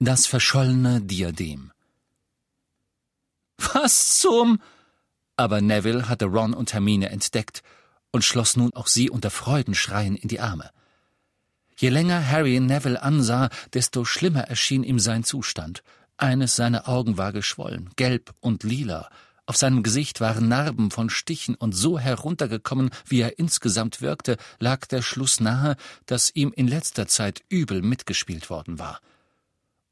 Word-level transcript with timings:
Das 0.00 0.26
verschollene 0.26 1.00
Diadem. 1.00 1.72
Was 3.58 4.18
zum? 4.18 4.60
Aber 5.36 5.60
Neville 5.60 6.08
hatte 6.08 6.26
Ron 6.26 6.54
und 6.54 6.72
Hermine 6.72 7.10
entdeckt 7.10 7.62
und 8.12 8.24
schloss 8.24 8.56
nun 8.56 8.72
auch 8.74 8.86
sie 8.86 9.10
unter 9.10 9.30
Freudenschreien 9.30 10.16
in 10.16 10.28
die 10.28 10.40
Arme. 10.40 10.70
Je 11.76 11.88
länger 11.88 12.28
Harry 12.28 12.60
Neville 12.60 13.02
ansah, 13.02 13.50
desto 13.72 14.04
schlimmer 14.04 14.42
erschien 14.42 14.84
ihm 14.84 14.98
sein 14.98 15.24
Zustand. 15.24 15.82
Eines 16.16 16.54
seiner 16.54 16.88
Augen 16.88 17.18
war 17.18 17.32
geschwollen, 17.32 17.90
gelb 17.96 18.32
und 18.40 18.62
lila, 18.62 19.10
auf 19.46 19.56
seinem 19.56 19.82
Gesicht 19.82 20.20
waren 20.20 20.48
Narben 20.48 20.90
von 20.90 21.10
Stichen, 21.10 21.54
und 21.54 21.72
so 21.72 21.98
heruntergekommen, 21.98 22.90
wie 23.06 23.20
er 23.20 23.38
insgesamt 23.38 24.00
wirkte, 24.00 24.38
lag 24.58 24.86
der 24.86 25.02
Schluss 25.02 25.38
nahe, 25.38 25.76
dass 26.06 26.34
ihm 26.34 26.52
in 26.56 26.66
letzter 26.66 27.06
Zeit 27.08 27.42
übel 27.50 27.82
mitgespielt 27.82 28.48
worden 28.48 28.78
war. 28.78 29.00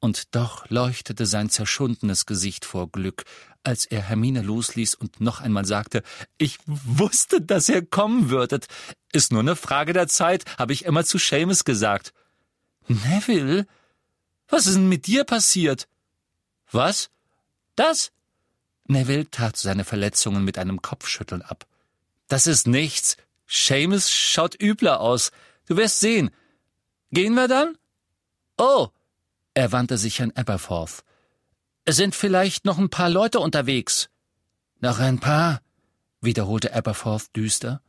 Und 0.03 0.35
doch 0.35 0.69
leuchtete 0.69 1.27
sein 1.27 1.49
zerschundenes 1.49 2.27
Gesicht 2.27 2.65
vor 2.65 2.91
Glück, 2.91 3.23
als 3.63 3.87
er 3.87 4.03
Hermine 4.03 4.43
losließ 4.43 4.97
und 4.97 5.21
noch 5.21 5.41
einmal 5.41 5.65
sagte, 5.65 6.03
ich 6.39 6.59
wusste, 6.67 7.41
dass 7.41 7.69
ihr 7.69 7.87
kommen 7.87 8.29
würdet. 8.29 8.67
Ist 9.13 9.31
nur 9.31 9.43
eine 9.43 9.55
Frage 9.55 9.93
der 9.93 10.09
Zeit, 10.09 10.45
habe 10.59 10.73
ich 10.73 10.87
immer 10.87 11.05
zu 11.05 11.19
Seamus 11.19 11.63
gesagt. 11.63 12.13
Neville? 12.89 13.69
Was 14.49 14.67
ist 14.67 14.75
denn 14.75 14.89
mit 14.89 15.07
dir 15.07 15.23
passiert? 15.23 15.87
Was? 16.73 17.09
Das? 17.77 18.11
Neville 18.89 19.31
tat 19.31 19.57
seine 19.57 19.85
Verletzungen 19.85 20.43
mit 20.45 20.59
einem 20.59 20.83
Kopfschütteln 20.83 21.43
ab. 21.43 21.65
Das 22.27 22.49
ist 22.49 22.67
nichts. 22.67 23.17
Seamus 23.47 24.11
schaut 24.11 24.61
übler 24.61 24.99
aus. 24.99 25.31
Du 25.67 25.77
wirst 25.77 26.01
sehen. 26.01 26.33
Gehen 27.13 27.35
wir 27.35 27.47
dann? 27.47 27.79
Oh, 28.59 28.89
er 29.55 29.73
wandte 29.73 29.99
sich 29.99 30.23
an 30.23 30.33
Aberforth. 30.35 31.05
Es 31.85 31.97
sind 31.97 32.15
vielleicht 32.15 32.65
noch 32.65 32.79
ein 32.79 32.91
paar 32.91 33.11
Leute 33.11 33.41
unterwegs. 33.41 34.09
Noch 34.81 34.99
ein 34.99 35.19
paar? 35.19 35.61
wiederholte 36.21 36.73
Aberforth 36.75 37.35
düster. 37.35 37.83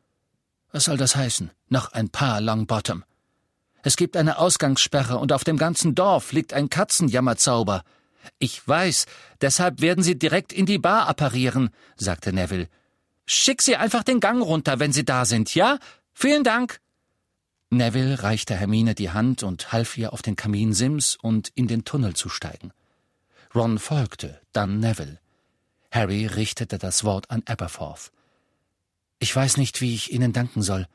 Was 0.71 0.85
soll 0.85 0.97
das 0.97 1.15
heißen? 1.15 1.51
Noch 1.69 1.91
ein 1.91 2.09
paar 2.09 2.41
Longbottom. 2.41 3.03
Es 3.83 3.95
gibt 3.95 4.17
eine 4.17 4.39
Ausgangssperre 4.39 5.17
und 5.19 5.31
auf 5.31 5.43
dem 5.43 5.57
ganzen 5.57 5.93
Dorf 5.93 6.31
liegt 6.31 6.53
ein 6.53 6.69
Katzenjammerzauber. 6.69 7.83
Ich 8.39 8.67
weiß, 8.67 9.05
deshalb 9.41 9.81
werden 9.81 10.03
Sie 10.03 10.17
direkt 10.17 10.51
in 10.53 10.65
die 10.65 10.79
Bar 10.79 11.07
apparieren, 11.07 11.69
sagte 11.95 12.33
Neville. 12.33 12.69
Schick 13.25 13.61
Sie 13.61 13.75
einfach 13.75 14.03
den 14.03 14.19
Gang 14.19 14.41
runter, 14.41 14.79
wenn 14.79 14.93
Sie 14.93 15.05
da 15.05 15.25
sind, 15.25 15.53
ja? 15.53 15.77
Vielen 16.13 16.43
Dank. 16.43 16.79
Neville 17.73 18.23
reichte 18.23 18.55
Hermine 18.55 18.95
die 18.95 19.11
Hand 19.11 19.43
und 19.43 19.71
half 19.71 19.97
ihr 19.97 20.13
auf 20.13 20.21
den 20.21 20.35
Kaminsims 20.35 21.17
und 21.21 21.49
in 21.55 21.67
den 21.67 21.85
Tunnel 21.85 22.15
zu 22.15 22.29
steigen. 22.29 22.71
Ron 23.53 23.79
folgte, 23.79 24.41
dann 24.51 24.79
Neville. 24.79 25.19
Harry 25.91 26.25
richtete 26.25 26.79
das 26.79 27.03
Wort 27.03 27.29
an 27.29 27.43
Aberforth. 27.45 28.11
Ich 29.19 29.35
weiß 29.35 29.57
nicht, 29.57 29.79
wie 29.79 29.93
ich 29.93 30.11
Ihnen 30.11 30.33
danken 30.33 30.61
soll. 30.61 30.87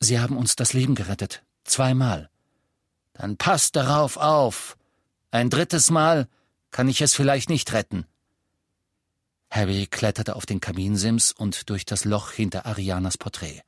Sie 0.00 0.18
haben 0.18 0.36
uns 0.36 0.56
das 0.56 0.72
Leben 0.72 0.94
gerettet. 0.94 1.42
Zweimal. 1.64 2.28
Dann 3.12 3.36
passt 3.36 3.76
darauf 3.76 4.16
auf. 4.16 4.76
Ein 5.30 5.50
drittes 5.50 5.90
Mal 5.90 6.26
kann 6.70 6.88
ich 6.88 7.00
es 7.02 7.14
vielleicht 7.14 7.50
nicht 7.50 7.72
retten. 7.72 8.06
Harry 9.50 9.86
kletterte 9.86 10.36
auf 10.36 10.46
den 10.46 10.60
Kaminsims 10.60 11.32
und 11.32 11.70
durch 11.70 11.84
das 11.84 12.04
Loch 12.04 12.32
hinter 12.32 12.66
Arianas 12.66 13.18
Porträt. 13.18 13.62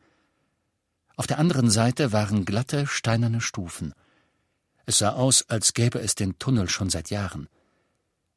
Auf 1.17 1.27
der 1.27 1.39
anderen 1.39 1.71
Seite 1.71 2.13
waren 2.13 2.45
glatte, 2.45 2.87
steinerne 2.87 3.41
Stufen. 3.41 3.95
Es 4.87 4.99
sah 4.99 5.11
aus, 5.11 5.49
als 5.49 5.75
gäbe 5.75 6.01
es 6.01 6.15
den 6.15 6.39
Tunnel 6.39 6.69
schon 6.69 6.91
seit 6.91 7.11
Jahren. 7.11 7.49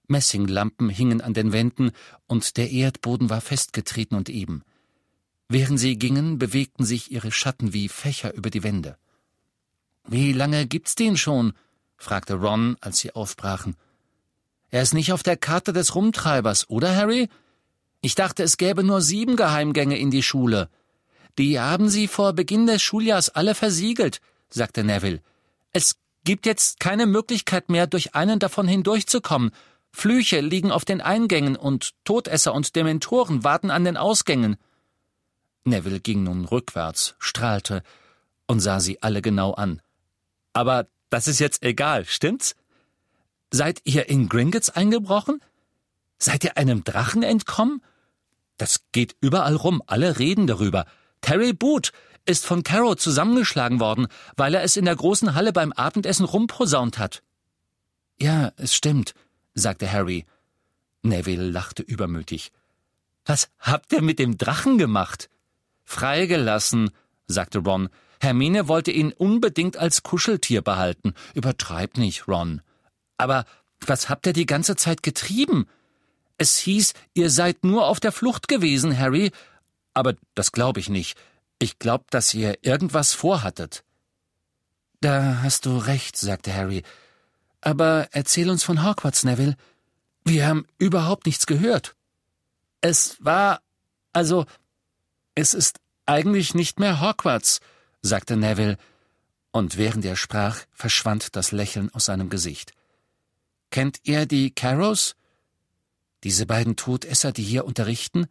Messinglampen 0.07 0.89
hingen 0.89 1.21
an 1.21 1.33
den 1.33 1.51
Wänden, 1.51 1.91
und 2.27 2.57
der 2.57 2.69
Erdboden 2.69 3.29
war 3.29 3.41
festgetreten 3.41 4.15
und 4.15 4.29
eben. 4.29 4.63
Während 5.47 5.79
sie 5.79 5.97
gingen, 5.97 6.37
bewegten 6.37 6.85
sich 6.85 7.11
ihre 7.11 7.31
Schatten 7.31 7.73
wie 7.73 7.89
Fächer 7.89 8.33
über 8.33 8.49
die 8.49 8.63
Wände. 8.63 8.97
Wie 10.07 10.33
lange 10.33 10.67
gibt's 10.67 10.95
den 10.95 11.17
schon? 11.17 11.53
fragte 11.97 12.35
Ron, 12.35 12.77
als 12.81 12.99
sie 12.99 13.15
aufbrachen. 13.15 13.75
Er 14.69 14.81
ist 14.81 14.93
nicht 14.93 15.13
auf 15.13 15.23
der 15.23 15.37
Karte 15.37 15.73
des 15.73 15.95
Rumtreibers, 15.95 16.69
oder, 16.69 16.95
Harry? 16.95 17.29
Ich 18.01 18.15
dachte, 18.15 18.43
es 18.43 18.57
gäbe 18.57 18.83
nur 18.83 19.01
sieben 19.01 19.35
Geheimgänge 19.35 19.97
in 19.97 20.11
die 20.11 20.23
Schule. 20.23 20.69
Die 21.37 21.59
haben 21.59 21.89
Sie 21.89 22.07
vor 22.07 22.33
Beginn 22.33 22.65
des 22.65 22.81
Schuljahrs 22.81 23.29
alle 23.29 23.55
versiegelt, 23.55 24.21
sagte 24.49 24.83
Neville. 24.83 25.21
Es 25.73 25.97
gibt 26.23 26.45
jetzt 26.45 26.79
keine 26.79 27.05
Möglichkeit 27.05 27.69
mehr, 27.69 27.87
durch 27.87 28.15
einen 28.15 28.39
davon 28.39 28.67
hindurchzukommen. 28.67 29.51
Flüche 29.91 30.41
liegen 30.41 30.71
auf 30.71 30.85
den 30.85 31.01
Eingängen 31.01 31.55
und 31.55 31.91
Todesser 32.03 32.53
und 32.53 32.75
Dementoren 32.75 33.43
warten 33.43 33.71
an 33.71 33.83
den 33.83 33.97
Ausgängen. 33.97 34.57
Neville 35.63 35.99
ging 35.99 36.23
nun 36.23 36.45
rückwärts, 36.45 37.15
strahlte 37.19 37.81
und 38.47 38.59
sah 38.59 38.79
sie 38.79 39.01
alle 39.01 39.21
genau 39.21 39.53
an. 39.53 39.81
Aber 40.53 40.87
das 41.09 41.27
ist 41.27 41.39
jetzt 41.39 41.63
egal, 41.63 42.05
stimmt's? 42.05 42.55
Seid 43.51 43.81
ihr 43.83 44.09
in 44.09 44.29
Gringotts 44.29 44.69
eingebrochen? 44.69 45.41
Seid 46.17 46.43
ihr 46.43 46.57
einem 46.57 46.83
Drachen 46.83 47.23
entkommen? 47.23 47.81
Das 48.57 48.81
geht 48.91 49.15
überall 49.21 49.55
rum, 49.55 49.81
alle 49.85 50.19
reden 50.19 50.47
darüber. 50.47 50.85
Terry 51.21 51.53
Boot 51.53 51.91
ist 52.25 52.45
von 52.45 52.63
Carrow 52.63 52.95
zusammengeschlagen 52.95 53.79
worden, 53.79 54.07
weil 54.35 54.55
er 54.55 54.63
es 54.63 54.77
in 54.77 54.85
der 54.85 54.95
großen 54.95 55.35
Halle 55.35 55.53
beim 55.53 55.71
Abendessen 55.71 56.25
rumposaunt 56.25 56.97
hat. 56.97 57.21
Ja, 58.19 58.51
es 58.57 58.73
stimmt, 58.75 59.13
sagte 59.53 59.91
Harry. 59.91 60.25
Neville 61.03 61.49
lachte 61.49 61.83
übermütig. 61.83 62.51
Was 63.25 63.49
habt 63.59 63.91
ihr 63.93 64.01
mit 64.01 64.19
dem 64.19 64.37
Drachen 64.37 64.77
gemacht? 64.77 65.29
Freigelassen, 65.83 66.91
sagte 67.27 67.59
Ron. 67.59 67.89
Hermine 68.19 68.67
wollte 68.67 68.91
ihn 68.91 69.11
unbedingt 69.11 69.77
als 69.77 70.03
Kuscheltier 70.03 70.61
behalten. 70.61 71.13
Übertreib 71.33 71.97
nicht, 71.97 72.27
Ron. 72.27 72.61
Aber 73.17 73.45
was 73.85 74.09
habt 74.09 74.25
ihr 74.25 74.33
die 74.33 74.45
ganze 74.45 74.75
Zeit 74.75 75.03
getrieben? 75.03 75.67
Es 76.37 76.57
hieß, 76.57 76.93
ihr 77.13 77.29
seid 77.29 77.63
nur 77.63 77.87
auf 77.87 77.99
der 77.99 78.11
Flucht 78.11 78.47
gewesen, 78.47 78.97
Harry, 78.97 79.31
aber 79.95 80.15
das 80.35 80.51
glaube 80.51 80.79
ich 80.79 80.89
nicht. 80.89 81.17
Ich 81.57 81.79
glaube, 81.79 82.05
dass 82.11 82.33
ihr 82.33 82.59
irgendwas 82.61 83.13
vorhattet. 83.13 83.83
Da 85.01 85.39
hast 85.41 85.65
du 85.65 85.77
recht, 85.77 86.17
sagte 86.17 86.53
Harry. 86.53 86.83
Aber 87.61 88.09
erzähl 88.11 88.49
uns 88.49 88.63
von 88.63 88.85
Hogwarts, 88.85 89.23
Neville. 89.23 89.55
Wir 90.23 90.47
haben 90.47 90.67
überhaupt 90.77 91.25
nichts 91.25 91.47
gehört. 91.47 91.95
Es 92.81 93.17
war. 93.19 93.61
also. 94.13 94.45
Es 95.37 95.53
ist 95.53 95.79
eigentlich 96.05 96.53
nicht 96.53 96.79
mehr 96.79 97.01
Hogwarts, 97.01 97.59
sagte 98.01 98.37
Neville, 98.37 98.77
und 99.51 99.77
während 99.77 100.05
er 100.05 100.15
sprach, 100.15 100.61
verschwand 100.71 101.35
das 101.35 101.51
Lächeln 101.51 101.93
aus 101.93 102.05
seinem 102.05 102.29
Gesicht. 102.29 102.71
Kennt 103.69 103.99
ihr 104.03 104.25
die 104.25 104.51
Carrows? 104.51 105.15
Diese 106.23 106.45
beiden 106.45 106.75
Todesser, 106.75 107.31
die 107.31 107.43
hier 107.43 107.65
unterrichten? 107.65 108.27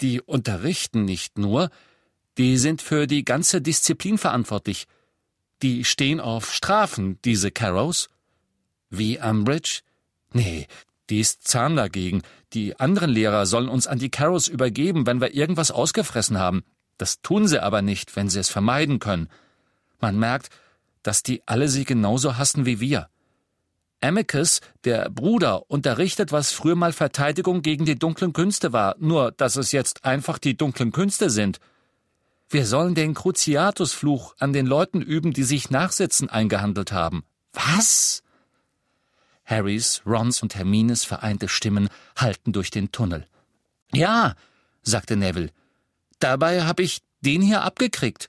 Die 0.00 0.20
unterrichten 0.20 1.04
nicht 1.04 1.38
nur, 1.38 1.70
die 2.36 2.58
sind 2.58 2.82
für 2.82 3.06
die 3.06 3.24
ganze 3.24 3.60
Disziplin 3.60 4.18
verantwortlich. 4.18 4.86
Die 5.62 5.84
stehen 5.84 6.20
auf 6.20 6.52
Strafen, 6.52 7.18
diese 7.24 7.50
Carrows. 7.50 8.08
Wie 8.90 9.18
Umbridge? 9.18 9.80
Nee, 10.32 10.66
die 11.10 11.20
ist 11.20 11.46
zahm 11.46 11.76
dagegen. 11.76 12.22
Die 12.52 12.78
anderen 12.78 13.10
Lehrer 13.10 13.46
sollen 13.46 13.68
uns 13.68 13.86
an 13.86 13.98
die 13.98 14.10
Carrows 14.10 14.48
übergeben, 14.48 15.06
wenn 15.06 15.20
wir 15.20 15.34
irgendwas 15.34 15.70
ausgefressen 15.70 16.38
haben. 16.38 16.64
Das 16.98 17.20
tun 17.20 17.46
sie 17.46 17.62
aber 17.62 17.82
nicht, 17.82 18.16
wenn 18.16 18.28
sie 18.28 18.40
es 18.40 18.48
vermeiden 18.48 18.98
können. 18.98 19.28
Man 20.00 20.18
merkt, 20.18 20.50
dass 21.02 21.22
die 21.22 21.42
alle 21.46 21.68
sie 21.68 21.84
genauso 21.84 22.36
hassen 22.36 22.66
wie 22.66 22.80
wir. 22.80 23.08
Amicus, 24.04 24.60
der 24.84 25.08
Bruder, 25.08 25.70
unterrichtet, 25.70 26.30
was 26.30 26.52
früher 26.52 26.76
mal 26.76 26.92
Verteidigung 26.92 27.62
gegen 27.62 27.86
die 27.86 27.98
dunklen 27.98 28.34
Künste 28.34 28.74
war, 28.74 28.96
nur 28.98 29.32
dass 29.32 29.56
es 29.56 29.72
jetzt 29.72 30.04
einfach 30.04 30.38
die 30.38 30.56
dunklen 30.56 30.92
Künste 30.92 31.30
sind. 31.30 31.58
Wir 32.50 32.66
sollen 32.66 32.94
den 32.94 33.14
Cruciatusfluch 33.14 34.34
an 34.38 34.52
den 34.52 34.66
Leuten 34.66 35.00
üben, 35.00 35.32
die 35.32 35.42
sich 35.42 35.70
nachsitzen 35.70 36.28
eingehandelt 36.28 36.92
haben. 36.92 37.24
Was? 37.54 38.22
Harrys, 39.46 40.02
Rons 40.04 40.42
und 40.42 40.54
Hermines 40.54 41.04
vereinte 41.04 41.48
Stimmen 41.48 41.88
hallten 42.16 42.52
durch 42.52 42.70
den 42.70 42.92
Tunnel. 42.92 43.26
Ja, 43.92 44.34
sagte 44.82 45.16
Neville. 45.16 45.50
Dabei 46.18 46.64
habe 46.64 46.82
ich 46.82 47.00
den 47.22 47.40
hier 47.40 47.62
abgekriegt. 47.62 48.28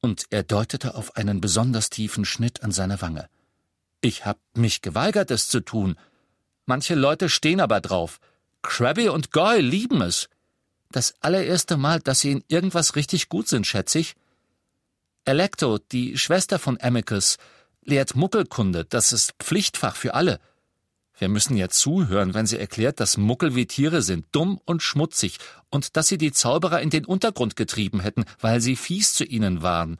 Und 0.00 0.26
er 0.30 0.42
deutete 0.42 0.96
auf 0.96 1.16
einen 1.16 1.40
besonders 1.40 1.88
tiefen 1.88 2.24
Schnitt 2.24 2.62
an 2.62 2.72
seiner 2.72 3.00
Wange. 3.00 3.28
Ich 4.00 4.24
hab 4.24 4.38
mich 4.54 4.80
geweigert, 4.82 5.30
es 5.30 5.48
zu 5.48 5.60
tun. 5.60 5.96
Manche 6.66 6.94
Leute 6.94 7.28
stehen 7.28 7.60
aber 7.60 7.80
drauf. 7.80 8.20
Krabby 8.62 9.08
und 9.08 9.32
Goy 9.32 9.60
lieben 9.60 10.02
es. 10.02 10.28
Das 10.90 11.14
allererste 11.20 11.76
Mal, 11.76 12.00
dass 12.00 12.20
sie 12.20 12.32
in 12.32 12.44
irgendwas 12.48 12.96
richtig 12.96 13.28
gut 13.28 13.48
sind, 13.48 13.66
schätze 13.66 13.98
ich. 13.98 14.14
Electo, 15.24 15.78
die 15.78 16.16
Schwester 16.16 16.58
von 16.58 16.78
Amicus, 16.80 17.36
lehrt 17.82 18.14
Muckelkunde, 18.14 18.84
das 18.84 19.12
ist 19.12 19.34
Pflichtfach 19.38 19.96
für 19.96 20.14
alle. 20.14 20.40
Wir 21.18 21.28
müssen 21.28 21.56
ja 21.56 21.68
zuhören, 21.68 22.32
wenn 22.32 22.46
sie 22.46 22.58
erklärt, 22.58 23.00
dass 23.00 23.16
Muckel 23.16 23.54
wie 23.54 23.66
Tiere 23.66 24.02
sind, 24.02 24.26
dumm 24.32 24.60
und 24.64 24.82
schmutzig, 24.82 25.38
und 25.68 25.96
dass 25.96 26.06
sie 26.06 26.16
die 26.16 26.32
Zauberer 26.32 26.80
in 26.80 26.90
den 26.90 27.04
Untergrund 27.04 27.56
getrieben 27.56 28.00
hätten, 28.00 28.24
weil 28.40 28.60
sie 28.60 28.76
fies 28.76 29.14
zu 29.14 29.24
ihnen 29.24 29.60
waren, 29.62 29.98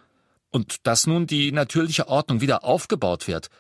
und 0.51 0.87
dass 0.87 1.07
nun 1.07 1.27
die 1.27 1.51
natürliche 1.51 2.09
Ordnung 2.09 2.41
wieder 2.41 2.65
aufgebaut 2.65 3.27
wird. 3.27 3.51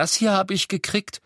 Das 0.00 0.14
hier 0.14 0.32
habe 0.32 0.54
ich 0.54 0.68
gekriegt. 0.68 1.20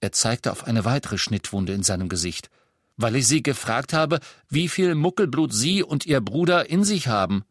Er 0.00 0.10
zeigte 0.10 0.50
auf 0.50 0.64
eine 0.64 0.84
weitere 0.84 1.16
Schnittwunde 1.16 1.72
in 1.74 1.84
seinem 1.84 2.08
Gesicht, 2.08 2.50
weil 2.96 3.14
ich 3.14 3.28
sie 3.28 3.40
gefragt 3.40 3.92
habe, 3.92 4.18
wie 4.48 4.68
viel 4.68 4.96
Muckelblut 4.96 5.54
sie 5.54 5.84
und 5.84 6.04
ihr 6.04 6.20
Bruder 6.20 6.68
in 6.68 6.82
sich 6.82 7.06
haben. 7.06 7.44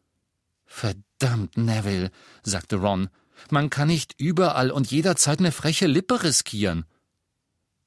Verdammt, 0.66 1.56
Neville, 1.56 2.10
sagte 2.42 2.76
Ron, 2.76 3.08
man 3.48 3.70
kann 3.70 3.88
nicht 3.88 4.20
überall 4.20 4.70
und 4.70 4.90
jederzeit 4.90 5.38
eine 5.38 5.50
freche 5.50 5.86
Lippe 5.86 6.22
riskieren. 6.22 6.84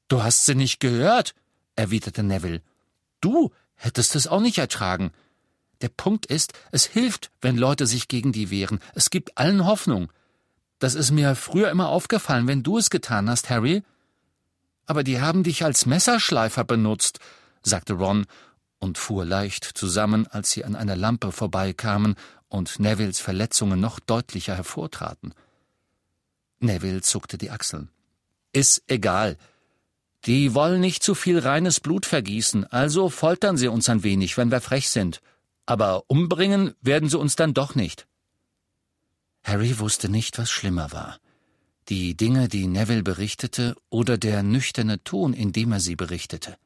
Du 0.07 0.23
hast 0.23 0.47
sie 0.47 0.55
nicht 0.55 0.79
gehört, 0.79 1.35
erwiderte 1.75 2.23
Neville. 2.23 2.63
Du 3.21 3.51
hättest 3.75 4.15
es 4.15 4.25
auch 4.25 4.41
nicht 4.41 4.57
ertragen. 4.57 5.11
Der 5.81 5.89
Punkt 5.89 6.25
ist, 6.25 6.53
es 6.71 6.87
hilft, 6.87 7.29
wenn 7.39 7.55
Leute 7.55 7.85
sich 7.85 8.07
gegen 8.07 8.31
die 8.31 8.49
wehren. 8.49 8.79
Es 8.95 9.11
gibt 9.11 9.37
allen 9.37 9.63
Hoffnung. 9.63 10.11
Das 10.79 10.95
ist 10.95 11.11
mir 11.11 11.35
früher 11.35 11.69
immer 11.69 11.89
aufgefallen, 11.89 12.47
wenn 12.47 12.63
du 12.63 12.77
es 12.77 12.89
getan 12.89 13.29
hast, 13.29 13.49
Harry. 13.49 13.83
Aber 14.85 15.03
die 15.03 15.19
haben 15.19 15.43
dich 15.43 15.63
als 15.63 15.85
Messerschleifer 15.85 16.63
benutzt, 16.63 17.19
sagte 17.63 17.93
Ron 17.93 18.25
und 18.79 18.97
fuhr 18.97 19.25
leicht 19.25 19.65
zusammen, 19.65 20.27
als 20.27 20.51
sie 20.51 20.63
an 20.63 20.75
einer 20.75 20.95
Lampe 20.95 21.31
vorbeikamen 21.31 22.15
und 22.47 22.79
Nevilles 22.79 23.19
Verletzungen 23.19 23.79
noch 23.79 23.99
deutlicher 23.99 24.55
hervortraten. 24.55 25.33
Neville 26.59 27.01
zuckte 27.01 27.37
die 27.37 27.51
Achseln. 27.51 27.89
Ist 28.53 28.83
egal. 28.87 29.37
Die 30.25 30.53
wollen 30.53 30.81
nicht 30.81 31.03
zu 31.03 31.15
viel 31.15 31.39
reines 31.39 31.79
Blut 31.79 32.05
vergießen, 32.05 32.65
also 32.65 33.09
foltern 33.09 33.57
sie 33.57 33.67
uns 33.67 33.89
ein 33.89 34.03
wenig, 34.03 34.37
wenn 34.37 34.51
wir 34.51 34.61
frech 34.61 34.89
sind. 34.89 35.21
Aber 35.65 36.03
umbringen 36.07 36.73
werden 36.81 37.09
sie 37.09 37.19
uns 37.19 37.35
dann 37.35 37.53
doch 37.53 37.75
nicht. 37.75 38.07
Harry 39.47 39.79
wusste 39.79 40.09
nicht, 40.09 40.37
was 40.37 40.51
schlimmer 40.51 40.91
war. 40.91 41.19
Die 41.87 42.17
Dinge, 42.17 42.49
die 42.49 42.67
Neville 42.67 43.01
berichtete, 43.01 43.77
oder 43.89 44.17
der 44.17 44.43
nüchterne 44.43 45.01
Ton, 45.05 45.31
in 45.33 45.53
dem 45.53 45.71
er 45.71 45.79
sie 45.79 45.95
berichtete. 45.95 46.57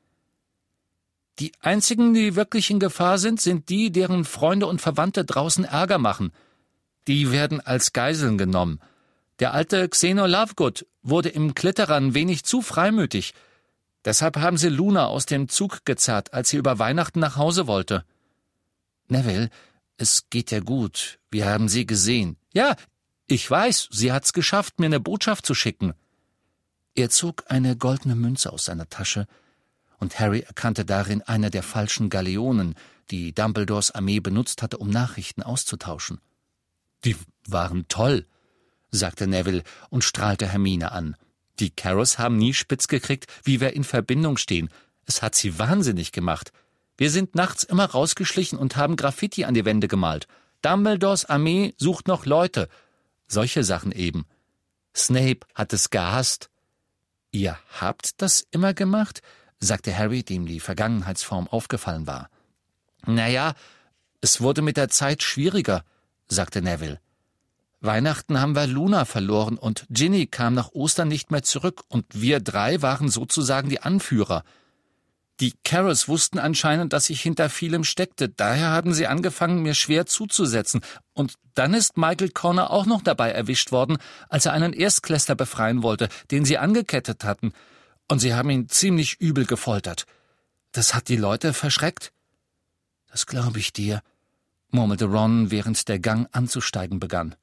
Die 1.38 1.52
einzigen, 1.60 2.16
die 2.16 2.36
wirklich 2.36 2.72
in 2.72 2.80
Gefahr 2.80 3.20
sind, 3.20 3.40
sind 3.40 3.70
die, 3.70 3.92
deren 3.92 4.26
Freunde 4.26 4.66
und 4.66 4.82
Verwandte 4.82 5.24
draußen 5.24 5.64
Ärger 5.64 6.00
machen. 6.00 6.32
Die 7.08 7.32
werden 7.32 7.62
als 7.62 7.94
Geiseln 7.94 8.40
genommen. 8.40 8.80
Der 9.40 9.54
alte 9.54 9.88
Xeno 9.88 10.26
Lovegood 10.26 10.88
wurde 11.04 11.30
im 11.30 11.54
Klitterern 11.54 12.16
wenig 12.16 12.46
zu 12.46 12.64
freimütig. 12.64 13.36
Deshalb 14.06 14.38
haben 14.38 14.58
sie 14.58 14.70
Luna 14.70 15.06
aus 15.06 15.28
dem 15.28 15.50
Zug 15.50 15.86
gezerrt, 15.86 16.34
als 16.34 16.50
sie 16.50 16.58
über 16.58 16.80
Weihnachten 16.80 17.20
nach 17.20 17.36
Hause 17.36 17.68
wollte. 17.68 18.06
Neville, 19.08 19.52
es 20.02 20.30
geht 20.30 20.52
dir 20.52 20.62
gut. 20.62 21.20
Wir 21.30 21.46
haben 21.46 21.70
sie 21.70 21.86
gesehen. 21.86 22.38
Ja, 22.54 22.76
ich 23.28 23.50
weiß, 23.50 23.90
sie 23.92 24.12
hat's 24.12 24.34
geschafft, 24.34 24.80
mir 24.80 24.88
eine 24.88 25.00
Botschaft 25.00 25.46
zu 25.46 25.54
schicken. 25.54 25.94
Er 26.96 27.10
zog 27.10 27.46
eine 27.48 27.78
goldene 27.78 28.16
Münze 28.16 28.52
aus 28.52 28.66
seiner 28.66 28.90
Tasche, 28.90 29.28
und 30.00 30.20
Harry 30.20 30.40
erkannte 30.40 30.84
darin 30.84 31.22
eine 31.22 31.52
der 31.52 31.62
falschen 31.62 32.10
Galeonen, 32.10 32.74
die 33.12 33.34
Dumbledores 33.34 33.92
Armee 33.92 34.20
benutzt 34.20 34.64
hatte, 34.64 34.80
um 34.80 34.90
Nachrichten 34.90 35.44
auszutauschen. 35.44 36.20
Die 37.06 37.16
waren 37.48 37.88
toll, 37.88 38.26
sagte 38.90 39.28
Neville 39.28 39.64
und 39.92 40.04
strahlte 40.04 40.48
Hermine 40.48 40.92
an. 40.92 41.16
Die 41.60 41.70
Carrots 41.70 42.18
haben 42.18 42.38
nie 42.38 42.56
spitz 42.56 42.88
gekriegt, 42.88 43.28
wie 43.44 43.62
wir 43.62 43.74
in 43.74 43.84
Verbindung 43.84 44.38
stehen. 44.38 44.70
Es 45.06 45.22
hat 45.22 45.36
sie 45.36 45.60
wahnsinnig 45.60 46.12
gemacht. 46.12 46.52
Wir 47.02 47.10
sind 47.10 47.34
nachts 47.34 47.64
immer 47.64 47.86
rausgeschlichen 47.86 48.60
und 48.60 48.76
haben 48.76 48.96
Graffiti 48.96 49.44
an 49.46 49.56
die 49.56 49.66
Wände 49.66 49.88
gemalt. 49.88 50.28
Dumbledores 50.62 51.26
Armee 51.26 51.74
sucht 51.78 52.08
noch 52.08 52.28
Leute. 52.28 52.70
Solche 53.28 53.64
Sachen 53.64 53.92
eben. 53.92 54.28
Snape 54.96 55.40
hat 55.56 55.74
es 55.74 55.90
gehasst. 55.90 56.52
Ihr 57.32 57.58
habt 57.80 58.22
das 58.22 58.46
immer 58.52 58.76
gemacht? 58.76 59.24
sagte 59.60 59.98
Harry, 59.98 60.22
dem 60.22 60.46
die 60.46 60.60
Vergangenheitsform 60.60 61.48
aufgefallen 61.48 62.06
war. 62.06 62.30
Na 63.08 63.28
ja, 63.28 63.56
es 64.22 64.40
wurde 64.40 64.62
mit 64.62 64.78
der 64.78 64.90
Zeit 64.90 65.24
schwieriger, 65.24 65.84
sagte 66.28 66.62
Neville. 66.62 67.00
Weihnachten 67.80 68.40
haben 68.40 68.56
wir 68.56 68.68
Luna 68.68 69.06
verloren 69.06 69.58
und 69.58 69.88
Ginny 69.90 70.28
kam 70.28 70.54
nach 70.54 70.74
Ostern 70.74 71.08
nicht 71.08 71.32
mehr 71.32 71.42
zurück 71.42 71.82
und 71.88 72.06
wir 72.12 72.42
drei 72.42 72.84
waren 72.84 73.10
sozusagen 73.10 73.70
die 73.70 73.82
Anführer. 73.82 74.44
Die 75.42 75.54
Carrots 75.64 76.08
wussten 76.08 76.38
anscheinend, 76.38 76.94
dass 76.94 77.10
ich 77.10 77.20
hinter 77.20 77.50
vielem 77.50 77.84
steckte, 77.84 78.30
daher 78.30 78.70
haben 78.70 78.94
sie 78.94 79.08
angefangen, 79.08 79.64
mir 79.64 79.74
schwer 79.74 80.06
zuzusetzen. 80.06 80.82
Und 81.14 81.34
dann 81.56 81.74
ist 81.74 81.98
Michael 81.98 82.30
Corner 82.30 82.70
auch 82.70 82.86
noch 82.86 83.02
dabei 83.02 83.32
erwischt 83.32 83.72
worden, 83.72 83.98
als 84.30 84.46
er 84.46 84.54
einen 84.54 84.72
Erstklässler 84.72 85.34
befreien 85.34 85.82
wollte, 85.82 86.10
den 86.30 86.46
sie 86.46 86.60
angekettet 86.60 87.24
hatten. 87.24 87.54
Und 88.08 88.20
sie 88.20 88.36
haben 88.36 88.52
ihn 88.52 88.70
ziemlich 88.70 89.20
übel 89.20 89.48
gefoltert. 89.48 90.06
Das 90.74 90.94
hat 90.94 91.08
die 91.10 91.18
Leute 91.18 91.54
verschreckt. 91.54 92.14
Das 93.08 93.26
glaube 93.26 93.58
ich 93.58 93.74
dir, 93.74 94.02
murmelte 94.70 95.06
Ron, 95.06 95.50
während 95.50 95.88
der 95.88 95.98
Gang 95.98 96.30
anzusteigen 96.34 97.00
begann. 97.00 97.36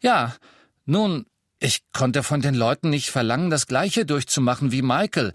Ja, 0.00 0.36
nun, 0.84 1.26
ich 1.58 1.80
konnte 1.92 2.22
von 2.22 2.40
den 2.40 2.54
Leuten 2.54 2.88
nicht 2.88 3.10
verlangen, 3.10 3.50
das 3.50 3.66
Gleiche 3.66 4.06
durchzumachen 4.06 4.70
wie 4.70 4.82
Michael, 4.82 5.32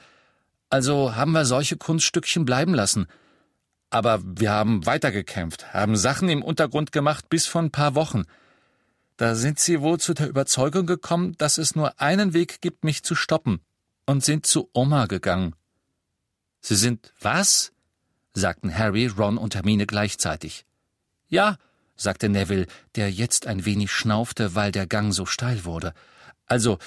also 0.71 1.15
haben 1.15 1.33
wir 1.33 1.45
solche 1.45 1.77
Kunststückchen 1.77 2.45
bleiben 2.45 2.73
lassen. 2.73 3.07
Aber 3.89 4.21
wir 4.23 4.51
haben 4.51 4.85
weitergekämpft, 4.85 5.73
haben 5.73 5.97
Sachen 5.97 6.29
im 6.29 6.41
Untergrund 6.41 6.91
gemacht 6.91 7.29
bis 7.29 7.45
vor 7.45 7.61
ein 7.61 7.71
paar 7.71 7.93
Wochen. 7.93 8.23
Da 9.17 9.35
sind 9.35 9.59
sie 9.59 9.81
wohl 9.81 9.99
zu 9.99 10.13
der 10.13 10.29
Überzeugung 10.29 10.85
gekommen, 10.85 11.35
dass 11.37 11.57
es 11.57 11.75
nur 11.75 11.99
einen 11.99 12.33
Weg 12.33 12.61
gibt, 12.61 12.85
mich 12.85 13.03
zu 13.03 13.15
stoppen, 13.15 13.59
und 14.05 14.23
sind 14.23 14.45
zu 14.45 14.69
Oma 14.73 15.05
gegangen. 15.05 15.55
Sie 16.61 16.75
sind 16.75 17.13
was? 17.19 17.73
sagten 18.33 18.75
Harry, 18.75 19.07
Ron 19.07 19.37
und 19.37 19.55
Hermine 19.55 19.85
gleichzeitig. 19.85 20.65
Ja, 21.27 21.57
sagte 21.97 22.29
Neville, 22.29 22.65
der 22.95 23.11
jetzt 23.11 23.45
ein 23.45 23.65
wenig 23.65 23.91
schnaufte, 23.91 24.55
weil 24.55 24.71
der 24.71 24.87
Gang 24.87 25.13
so 25.13 25.25
steil 25.25 25.65
wurde. 25.65 25.93
Also, 26.45 26.77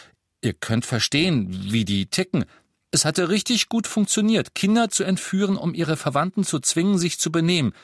ihr 0.40 0.54
könnt 0.54 0.86
verstehen, 0.86 1.70
wie 1.70 1.84
die 1.84 2.06
ticken. 2.06 2.46
Es 2.94 3.04
hatte 3.04 3.28
richtig 3.28 3.68
gut 3.68 3.88
funktioniert, 3.88 4.54
Kinder 4.54 4.88
zu 4.88 5.02
entführen, 5.02 5.56
um 5.56 5.74
ihre 5.74 5.96
Verwandten 5.96 6.44
zu 6.44 6.60
zwingen, 6.60 6.96
sich 6.96 7.18
zu 7.18 7.32
benehmen. 7.32 7.74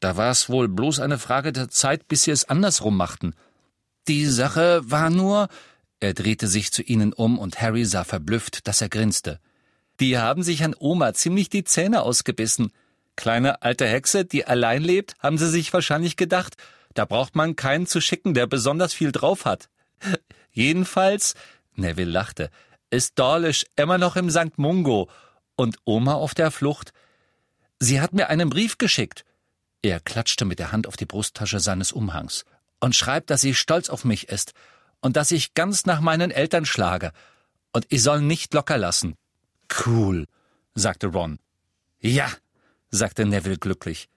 Da 0.00 0.16
war 0.16 0.32
es 0.32 0.48
wohl 0.48 0.66
bloß 0.66 0.98
eine 0.98 1.20
Frage 1.20 1.52
der 1.52 1.68
Zeit, 1.68 2.08
bis 2.08 2.24
sie 2.24 2.32
es 2.32 2.48
andersrum 2.48 2.96
machten. 2.96 3.36
Die 4.08 4.26
Sache 4.26 4.80
war 4.82 5.08
nur. 5.08 5.46
Er 6.00 6.14
drehte 6.14 6.48
sich 6.48 6.72
zu 6.72 6.82
ihnen 6.82 7.12
um 7.12 7.38
und 7.38 7.60
Harry 7.60 7.84
sah 7.84 8.02
verblüfft, 8.02 8.66
dass 8.66 8.80
er 8.80 8.88
grinste. 8.88 9.38
Die 10.00 10.18
haben 10.18 10.42
sich 10.42 10.64
an 10.64 10.74
Oma 10.76 11.14
ziemlich 11.14 11.48
die 11.48 11.62
Zähne 11.62 12.02
ausgebissen. 12.02 12.72
Kleine 13.14 13.62
alte 13.62 13.86
Hexe, 13.86 14.24
die 14.24 14.46
allein 14.46 14.82
lebt, 14.82 15.14
haben 15.20 15.38
sie 15.38 15.48
sich 15.48 15.72
wahrscheinlich 15.72 16.16
gedacht, 16.16 16.56
da 16.94 17.04
braucht 17.04 17.36
man 17.36 17.54
keinen 17.54 17.86
zu 17.86 18.00
schicken, 18.00 18.34
der 18.34 18.48
besonders 18.48 18.94
viel 18.94 19.12
drauf 19.12 19.44
hat. 19.44 19.68
Jedenfalls, 20.50 21.36
Neville 21.76 22.10
lachte, 22.10 22.50
ist 22.90 23.18
Dawlish 23.18 23.64
immer 23.76 23.98
noch 23.98 24.16
im 24.16 24.30
St. 24.30 24.58
Mungo 24.58 25.08
und 25.56 25.78
Oma 25.84 26.14
auf 26.14 26.34
der 26.34 26.50
Flucht. 26.50 26.92
Sie 27.78 28.00
hat 28.00 28.12
mir 28.12 28.28
einen 28.28 28.50
Brief 28.50 28.78
geschickt. 28.78 29.24
Er 29.82 30.00
klatschte 30.00 30.44
mit 30.44 30.58
der 30.58 30.72
Hand 30.72 30.86
auf 30.86 30.96
die 30.96 31.06
Brusttasche 31.06 31.60
seines 31.60 31.92
Umhangs 31.92 32.44
und 32.80 32.94
schreibt, 32.94 33.30
dass 33.30 33.40
sie 33.40 33.54
stolz 33.54 33.88
auf 33.88 34.04
mich 34.04 34.28
ist 34.28 34.52
und 35.00 35.16
dass 35.16 35.30
ich 35.30 35.54
ganz 35.54 35.86
nach 35.86 36.00
meinen 36.00 36.30
Eltern 36.30 36.66
schlage 36.66 37.12
und 37.72 37.86
ich 37.88 38.02
soll 38.02 38.20
nicht 38.20 38.52
locker 38.52 38.76
lassen. 38.76 39.16
Cool, 39.86 40.26
sagte 40.74 41.06
Ron. 41.08 41.38
Ja, 42.00 42.30
sagte 42.90 43.24
Neville 43.24 43.58
glücklich. 43.58 44.08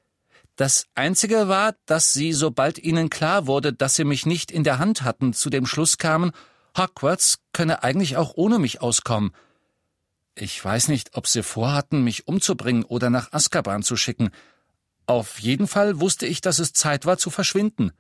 Das 0.56 0.86
Einzige 0.94 1.48
war, 1.48 1.76
dass 1.86 2.14
sie, 2.14 2.32
sobald 2.34 2.78
ihnen 2.78 3.10
klar 3.10 3.48
wurde, 3.48 3.74
dass 3.74 3.96
sie 3.96 4.04
mich 4.04 4.26
nicht 4.26 4.52
in 4.52 4.64
der 4.64 4.80
Hand 4.80 5.02
hatten, 5.02 5.34
zu 5.34 5.50
dem 5.50 5.66
Schluss 5.66 5.98
kamen, 5.98 6.32
Hogwarts 6.78 7.40
könne 7.52 7.84
eigentlich 7.84 8.18
auch 8.18 8.34
ohne 8.36 8.60
mich 8.60 8.82
auskommen. 8.82 9.32
Ich 10.36 10.64
weiß 10.64 10.88
nicht, 10.88 11.16
ob 11.16 11.28
sie 11.28 11.44
vorhatten, 11.44 12.04
mich 12.04 12.28
umzubringen 12.28 12.84
oder 12.84 13.10
nach 13.10 13.32
Azkaban 13.32 13.84
zu 13.84 13.96
schicken. 13.96 14.32
Auf 15.06 15.40
jeden 15.40 15.68
Fall 15.68 16.00
wusste 16.00 16.26
ich, 16.26 16.42
dass 16.42 16.60
es 16.60 16.74
Zeit 16.74 17.06
war 17.06 17.18
zu 17.18 17.30
verschwinden. 17.30 17.92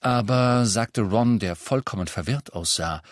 Aber, 0.00 0.66
sagte 0.66 1.02
Ron, 1.02 1.38
der 1.38 1.56
vollkommen 1.56 2.08
verwirrt 2.08 2.52
aussah, 2.52 3.02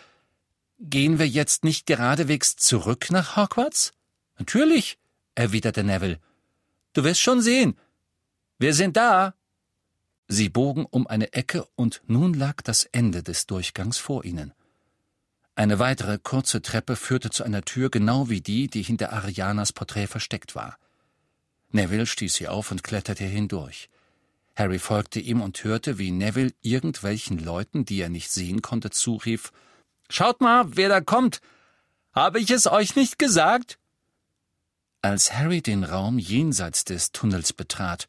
gehen 0.81 1.19
wir 1.19 1.29
jetzt 1.29 1.63
nicht 1.65 1.87
geradewegs 1.87 2.57
zurück 2.57 3.11
nach 3.11 3.37
Hogwarts? 3.37 3.93
Natürlich, 4.39 4.99
erwiderte 5.35 5.85
Neville. 5.85 6.19
Du 6.93 7.05
wirst 7.05 7.21
schon 7.21 7.41
sehen. 7.41 7.79
Wir 8.59 8.75
sind 8.75 8.97
da. 8.97 9.35
Sie 10.33 10.49
bogen 10.49 10.87
um 10.89 11.09
eine 11.09 11.33
Ecke, 11.33 11.67
und 11.75 12.03
nun 12.07 12.35
lag 12.35 12.63
das 12.63 12.85
Ende 12.85 13.25
des 13.25 13.47
Durchgangs 13.47 13.99
vor 13.99 14.25
ihnen. 14.25 14.55
Eine 15.57 15.81
weitere 15.81 16.19
kurze 16.23 16.63
Treppe 16.63 16.95
führte 16.95 17.31
zu 17.31 17.43
einer 17.43 17.63
Tür, 17.63 17.91
genau 17.91 18.29
wie 18.29 18.41
die, 18.41 18.69
die 18.69 18.83
hinter 18.83 19.13
Arianas 19.13 19.73
Porträt 19.73 20.07
versteckt 20.07 20.55
war. 20.55 20.79
Neville 21.73 22.07
stieß 22.07 22.33
sie 22.33 22.47
auf 22.47 22.71
und 22.71 22.85
kletterte 22.85 23.25
hindurch. 23.25 23.91
Harry 24.55 24.79
folgte 24.79 25.19
ihm 25.19 25.41
und 25.41 25.65
hörte, 25.65 25.99
wie 25.99 26.13
Neville 26.13 26.53
irgendwelchen 26.63 27.41
Leuten, 27.41 27.85
die 27.85 28.01
er 28.01 28.09
nicht 28.09 28.31
sehen 28.31 28.63
konnte, 28.63 28.91
zurief 28.91 29.51
Schaut 30.09 30.41
mal, 30.41 30.77
wer 30.77 30.89
da 30.89 31.01
kommt. 31.01 31.41
Habe 32.13 32.39
ich 32.39 32.53
es 32.53 32.69
euch 32.69 32.95
nicht 32.95 33.19
gesagt? 33.19 33.81
Als 35.03 35.33
Harry 35.33 35.61
den 35.61 35.83
Raum 35.83 36.21
jenseits 36.21 36.85
des 36.85 37.11
Tunnels 37.11 37.53
betrat, 37.53 38.07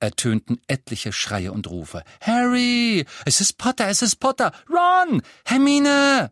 ertönten 0.00 0.60
etliche 0.66 1.12
Schreie 1.12 1.52
und 1.52 1.68
Rufe. 1.68 2.02
Harry! 2.20 3.04
Es 3.24 3.40
ist 3.40 3.58
Potter, 3.58 3.88
es 3.88 4.02
ist 4.02 4.16
Potter! 4.16 4.52
Ron! 4.68 5.22
Hermine! 5.44 6.30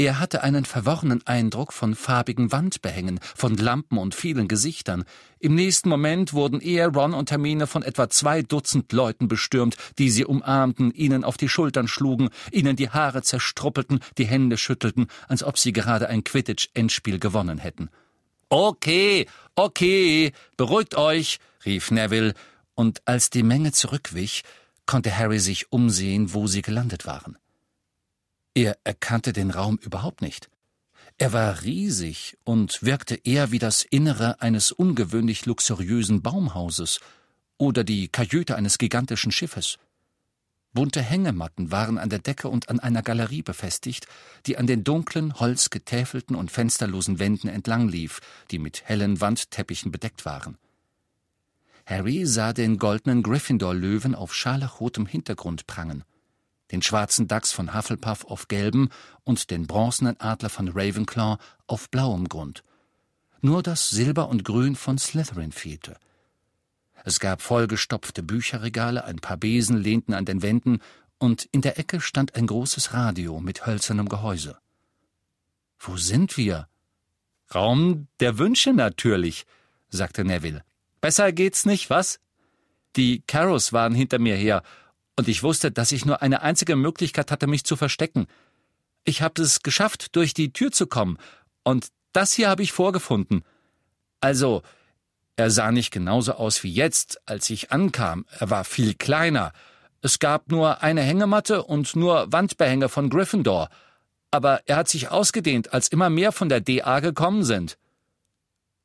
Er 0.00 0.20
hatte 0.20 0.44
einen 0.44 0.64
verworrenen 0.64 1.26
Eindruck 1.26 1.72
von 1.72 1.96
farbigen 1.96 2.52
Wandbehängen, 2.52 3.18
von 3.34 3.56
Lampen 3.56 3.98
und 3.98 4.14
vielen 4.14 4.46
Gesichtern. 4.46 5.02
Im 5.40 5.56
nächsten 5.56 5.88
Moment 5.88 6.32
wurden 6.32 6.60
er, 6.60 6.86
Ron 6.86 7.14
und 7.14 7.32
Hermine 7.32 7.66
von 7.66 7.82
etwa 7.82 8.08
zwei 8.08 8.42
Dutzend 8.42 8.92
Leuten 8.92 9.26
bestürmt, 9.26 9.76
die 9.98 10.08
sie 10.08 10.24
umarmten, 10.24 10.92
ihnen 10.92 11.24
auf 11.24 11.36
die 11.36 11.48
Schultern 11.48 11.88
schlugen, 11.88 12.28
ihnen 12.52 12.76
die 12.76 12.90
Haare 12.90 13.22
zerstruppelten, 13.22 13.98
die 14.18 14.26
Hände 14.26 14.56
schüttelten, 14.56 15.08
als 15.26 15.42
ob 15.42 15.58
sie 15.58 15.72
gerade 15.72 16.08
ein 16.08 16.22
Quidditch-Endspiel 16.22 17.18
gewonnen 17.18 17.58
hätten. 17.58 17.90
Okay, 18.50 19.26
okay, 19.56 20.30
beruhigt 20.56 20.94
euch, 20.94 21.40
rief 21.64 21.90
Neville, 21.90 22.34
und 22.78 23.02
als 23.06 23.28
die 23.28 23.42
Menge 23.42 23.72
zurückwich, 23.72 24.44
konnte 24.86 25.18
Harry 25.18 25.40
sich 25.40 25.72
umsehen, 25.72 26.32
wo 26.32 26.46
sie 26.46 26.62
gelandet 26.62 27.06
waren. 27.06 27.36
Er 28.54 28.78
erkannte 28.84 29.32
den 29.32 29.50
Raum 29.50 29.78
überhaupt 29.78 30.22
nicht. 30.22 30.48
Er 31.18 31.32
war 31.32 31.62
riesig 31.62 32.38
und 32.44 32.80
wirkte 32.84 33.16
eher 33.16 33.50
wie 33.50 33.58
das 33.58 33.82
Innere 33.82 34.40
eines 34.40 34.70
ungewöhnlich 34.70 35.44
luxuriösen 35.44 36.22
Baumhauses 36.22 37.00
oder 37.56 37.82
die 37.82 38.06
Kajüte 38.06 38.54
eines 38.54 38.78
gigantischen 38.78 39.32
Schiffes. 39.32 39.78
Bunte 40.72 41.02
Hängematten 41.02 41.72
waren 41.72 41.98
an 41.98 42.10
der 42.10 42.20
Decke 42.20 42.48
und 42.48 42.68
an 42.68 42.78
einer 42.78 43.02
Galerie 43.02 43.42
befestigt, 43.42 44.06
die 44.46 44.56
an 44.56 44.68
den 44.68 44.84
dunklen, 44.84 45.34
holzgetäfelten 45.40 46.36
und 46.36 46.52
fensterlosen 46.52 47.18
Wänden 47.18 47.48
entlang 47.48 47.88
lief, 47.88 48.20
die 48.52 48.60
mit 48.60 48.84
hellen 48.84 49.20
Wandteppichen 49.20 49.90
bedeckt 49.90 50.24
waren. 50.24 50.58
Harry 51.88 52.26
sah 52.26 52.52
den 52.52 52.78
goldenen 52.78 53.22
Gryffindor-Löwen 53.22 54.14
auf 54.14 54.34
scharlachrotem 54.34 55.06
Hintergrund 55.06 55.66
prangen 55.66 56.04
den 56.70 56.82
schwarzen 56.82 57.28
Dachs 57.28 57.52
von 57.52 57.74
Hufflepuff 57.74 58.24
auf 58.24 58.48
gelbem 58.48 58.90
und 59.24 59.50
den 59.50 59.66
bronzenen 59.66 60.20
Adler 60.20 60.50
von 60.50 60.68
Ravenclaw 60.68 61.38
auf 61.66 61.90
blauem 61.90 62.28
Grund. 62.28 62.62
Nur 63.40 63.62
das 63.62 63.88
Silber 63.88 64.28
und 64.28 64.44
Grün 64.44 64.76
von 64.76 64.98
Slytherin 64.98 65.52
fehlte. 65.52 65.96
Es 67.04 67.20
gab 67.20 67.40
vollgestopfte 67.40 68.22
Bücherregale, 68.22 69.04
ein 69.04 69.16
paar 69.16 69.36
Besen 69.36 69.78
lehnten 69.78 70.12
an 70.12 70.24
den 70.24 70.42
Wänden, 70.42 70.80
und 71.20 71.48
in 71.50 71.62
der 71.62 71.78
Ecke 71.78 72.00
stand 72.00 72.36
ein 72.36 72.46
großes 72.46 72.92
Radio 72.92 73.40
mit 73.40 73.66
hölzernem 73.66 74.08
Gehäuse. 74.08 74.58
Wo 75.78 75.96
sind 75.96 76.36
wir? 76.36 76.68
Raum 77.52 78.08
der 78.20 78.38
Wünsche 78.38 78.72
natürlich, 78.72 79.46
sagte 79.88 80.24
Neville. 80.24 80.64
Besser 81.00 81.32
geht's 81.32 81.66
nicht, 81.66 81.90
was? 81.90 82.20
Die 82.96 83.22
Carrows 83.26 83.72
waren 83.72 83.94
hinter 83.94 84.18
mir 84.18 84.36
her 84.36 84.62
und 85.16 85.28
ich 85.28 85.42
wusste, 85.42 85.70
dass 85.70 85.92
ich 85.92 86.04
nur 86.04 86.22
eine 86.22 86.42
einzige 86.42 86.76
Möglichkeit 86.76 87.30
hatte, 87.30 87.46
mich 87.46 87.64
zu 87.64 87.76
verstecken. 87.76 88.26
Ich 89.04 89.22
habe 89.22 89.42
es 89.42 89.62
geschafft, 89.62 90.14
durch 90.16 90.34
die 90.34 90.52
Tür 90.52 90.70
zu 90.70 90.86
kommen, 90.86 91.18
und 91.64 91.88
das 92.12 92.32
hier 92.32 92.48
habe 92.48 92.62
ich 92.62 92.72
vorgefunden. 92.72 93.44
Also, 94.20 94.62
er 95.36 95.50
sah 95.50 95.70
nicht 95.70 95.90
genauso 95.90 96.32
aus 96.32 96.62
wie 96.62 96.72
jetzt, 96.72 97.20
als 97.26 97.50
ich 97.50 97.70
ankam, 97.70 98.26
er 98.30 98.50
war 98.50 98.64
viel 98.64 98.94
kleiner. 98.94 99.52
Es 100.02 100.18
gab 100.18 100.50
nur 100.50 100.82
eine 100.82 101.02
Hängematte 101.02 101.62
und 101.64 101.96
nur 101.96 102.32
Wandbehänge 102.32 102.88
von 102.88 103.10
Gryffindor, 103.10 103.68
aber 104.30 104.62
er 104.66 104.76
hat 104.76 104.88
sich 104.88 105.10
ausgedehnt, 105.10 105.72
als 105.72 105.88
immer 105.88 106.10
mehr 106.10 106.32
von 106.32 106.48
der 106.48 106.60
DA 106.60 107.00
gekommen 107.00 107.44
sind. 107.44 107.76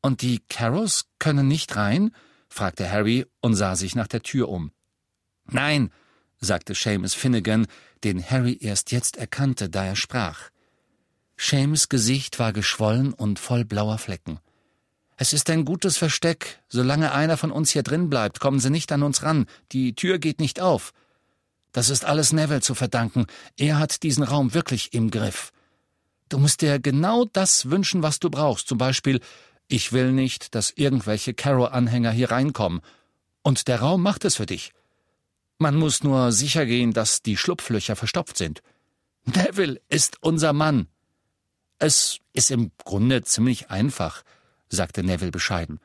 Und 0.03 0.21
die 0.21 0.41
Carrows 0.49 1.05
können 1.17 1.47
nicht 1.47 1.75
rein? 1.77 2.13
fragte 2.49 2.91
Harry 2.91 3.25
und 3.39 3.55
sah 3.55 3.75
sich 3.75 3.95
nach 3.95 4.07
der 4.07 4.21
Tür 4.21 4.49
um. 4.49 4.71
Nein, 5.45 5.91
sagte 6.39 6.75
Seamus 6.75 7.13
Finnegan, 7.13 7.67
den 8.03 8.21
Harry 8.21 8.57
erst 8.59 8.91
jetzt 8.91 9.15
erkannte, 9.17 9.69
da 9.69 9.85
er 9.85 9.95
sprach. 9.95 10.49
Seamus 11.37 11.87
Gesicht 11.87 12.37
war 12.37 12.51
geschwollen 12.51 13.13
und 13.13 13.39
voll 13.39 13.63
blauer 13.63 13.97
Flecken. 13.97 14.39
Es 15.15 15.31
ist 15.31 15.49
ein 15.49 15.63
gutes 15.63 15.97
Versteck. 15.97 16.59
Solange 16.67 17.13
einer 17.13 17.37
von 17.37 17.51
uns 17.51 17.71
hier 17.71 17.83
drin 17.83 18.09
bleibt, 18.09 18.41
kommen 18.41 18.59
Sie 18.59 18.69
nicht 18.69 18.91
an 18.91 19.03
uns 19.03 19.23
ran. 19.23 19.45
Die 19.71 19.95
Tür 19.95 20.19
geht 20.19 20.39
nicht 20.41 20.59
auf. 20.59 20.91
Das 21.71 21.89
ist 21.89 22.03
alles 22.03 22.33
Neville 22.33 22.61
zu 22.61 22.75
verdanken. 22.75 23.25
Er 23.57 23.79
hat 23.79 24.03
diesen 24.03 24.23
Raum 24.23 24.53
wirklich 24.53 24.93
im 24.93 25.11
Griff. 25.11 25.51
Du 26.29 26.39
musst 26.39 26.61
dir 26.61 26.79
genau 26.79 27.25
das 27.25 27.69
wünschen, 27.69 28.03
was 28.03 28.19
du 28.19 28.29
brauchst. 28.29 28.67
Zum 28.67 28.77
Beispiel, 28.77 29.21
ich 29.67 29.93
will 29.93 30.11
nicht, 30.11 30.55
dass 30.55 30.71
irgendwelche 30.71 31.33
Carrow-Anhänger 31.33 32.11
hier 32.11 32.31
reinkommen. 32.31 32.81
Und 33.41 33.67
der 33.67 33.79
Raum 33.79 34.01
macht 34.01 34.25
es 34.25 34.35
für 34.35 34.45
dich. 34.45 34.73
Man 35.57 35.75
muss 35.75 36.03
nur 36.03 36.31
sicher 36.31 36.65
gehen, 36.65 36.93
dass 36.93 37.21
die 37.21 37.37
Schlupflöcher 37.37 37.95
verstopft 37.95 38.37
sind. 38.37 38.61
Neville 39.25 39.81
ist 39.89 40.17
unser 40.21 40.53
Mann. 40.53 40.87
Es 41.79 42.19
ist 42.33 42.51
im 42.51 42.71
Grunde 42.83 43.23
ziemlich 43.23 43.69
einfach, 43.69 44.23
sagte 44.69 45.03
Neville 45.03 45.31
bescheiden. 45.31 45.79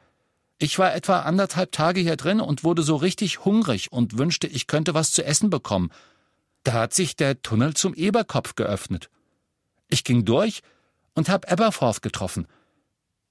Ich 0.59 0.79
war 0.79 0.95
etwa 0.95 1.21
anderthalb 1.21 1.71
Tage 1.71 2.01
hier 2.01 2.17
drin 2.17 2.41
und 2.41 2.65
wurde 2.65 2.83
so 2.83 2.97
richtig 2.97 3.45
hungrig 3.45 3.93
und 3.93 4.19
wünschte, 4.19 4.49
ich 4.49 4.67
könnte 4.67 4.95
was 4.95 5.13
zu 5.13 5.25
essen 5.25 5.51
bekommen. 5.51 5.91
Da 6.65 6.73
hat 6.73 6.95
sich 6.95 7.15
der 7.15 7.41
Tunnel 7.43 7.75
zum 7.75 7.95
Eberkopf 7.95 8.57
geöffnet. 8.57 9.09
Ich 9.89 10.03
ging 10.03 10.25
durch 10.25 10.63
und 11.15 11.29
hab 11.29 11.51
Aberforth 11.51 12.03
getroffen. 12.03 12.49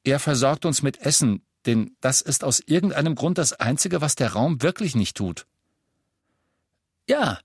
Er 0.07 0.21
versorgt 0.21 0.63
uns 0.63 0.83
mit 0.83 1.01
Essen, 1.01 1.41
denn 1.65 1.97
das 1.99 2.21
ist 2.21 2.45
aus 2.45 2.61
irgendeinem 2.65 3.13
Grund 3.13 3.37
das 3.37 3.51
Einzige, 3.51 3.99
was 3.99 4.15
der 4.15 4.31
Raum 4.31 4.61
wirklich 4.61 4.95
nicht 4.95 5.17
tut. 5.17 5.45
Ja. 7.09 7.39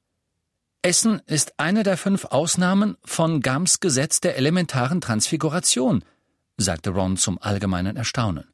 Essen 0.80 1.20
ist 1.26 1.58
eine 1.58 1.82
der 1.82 1.96
fünf 1.96 2.26
Ausnahmen 2.26 2.96
von 3.04 3.40
Gams 3.40 3.80
Gesetz 3.80 4.20
der 4.20 4.36
elementaren 4.36 5.00
Transfiguration, 5.00 6.04
sagte 6.56 6.90
Ron 6.90 7.16
zum 7.16 7.42
allgemeinen 7.42 7.96
Erstaunen. 7.96 8.44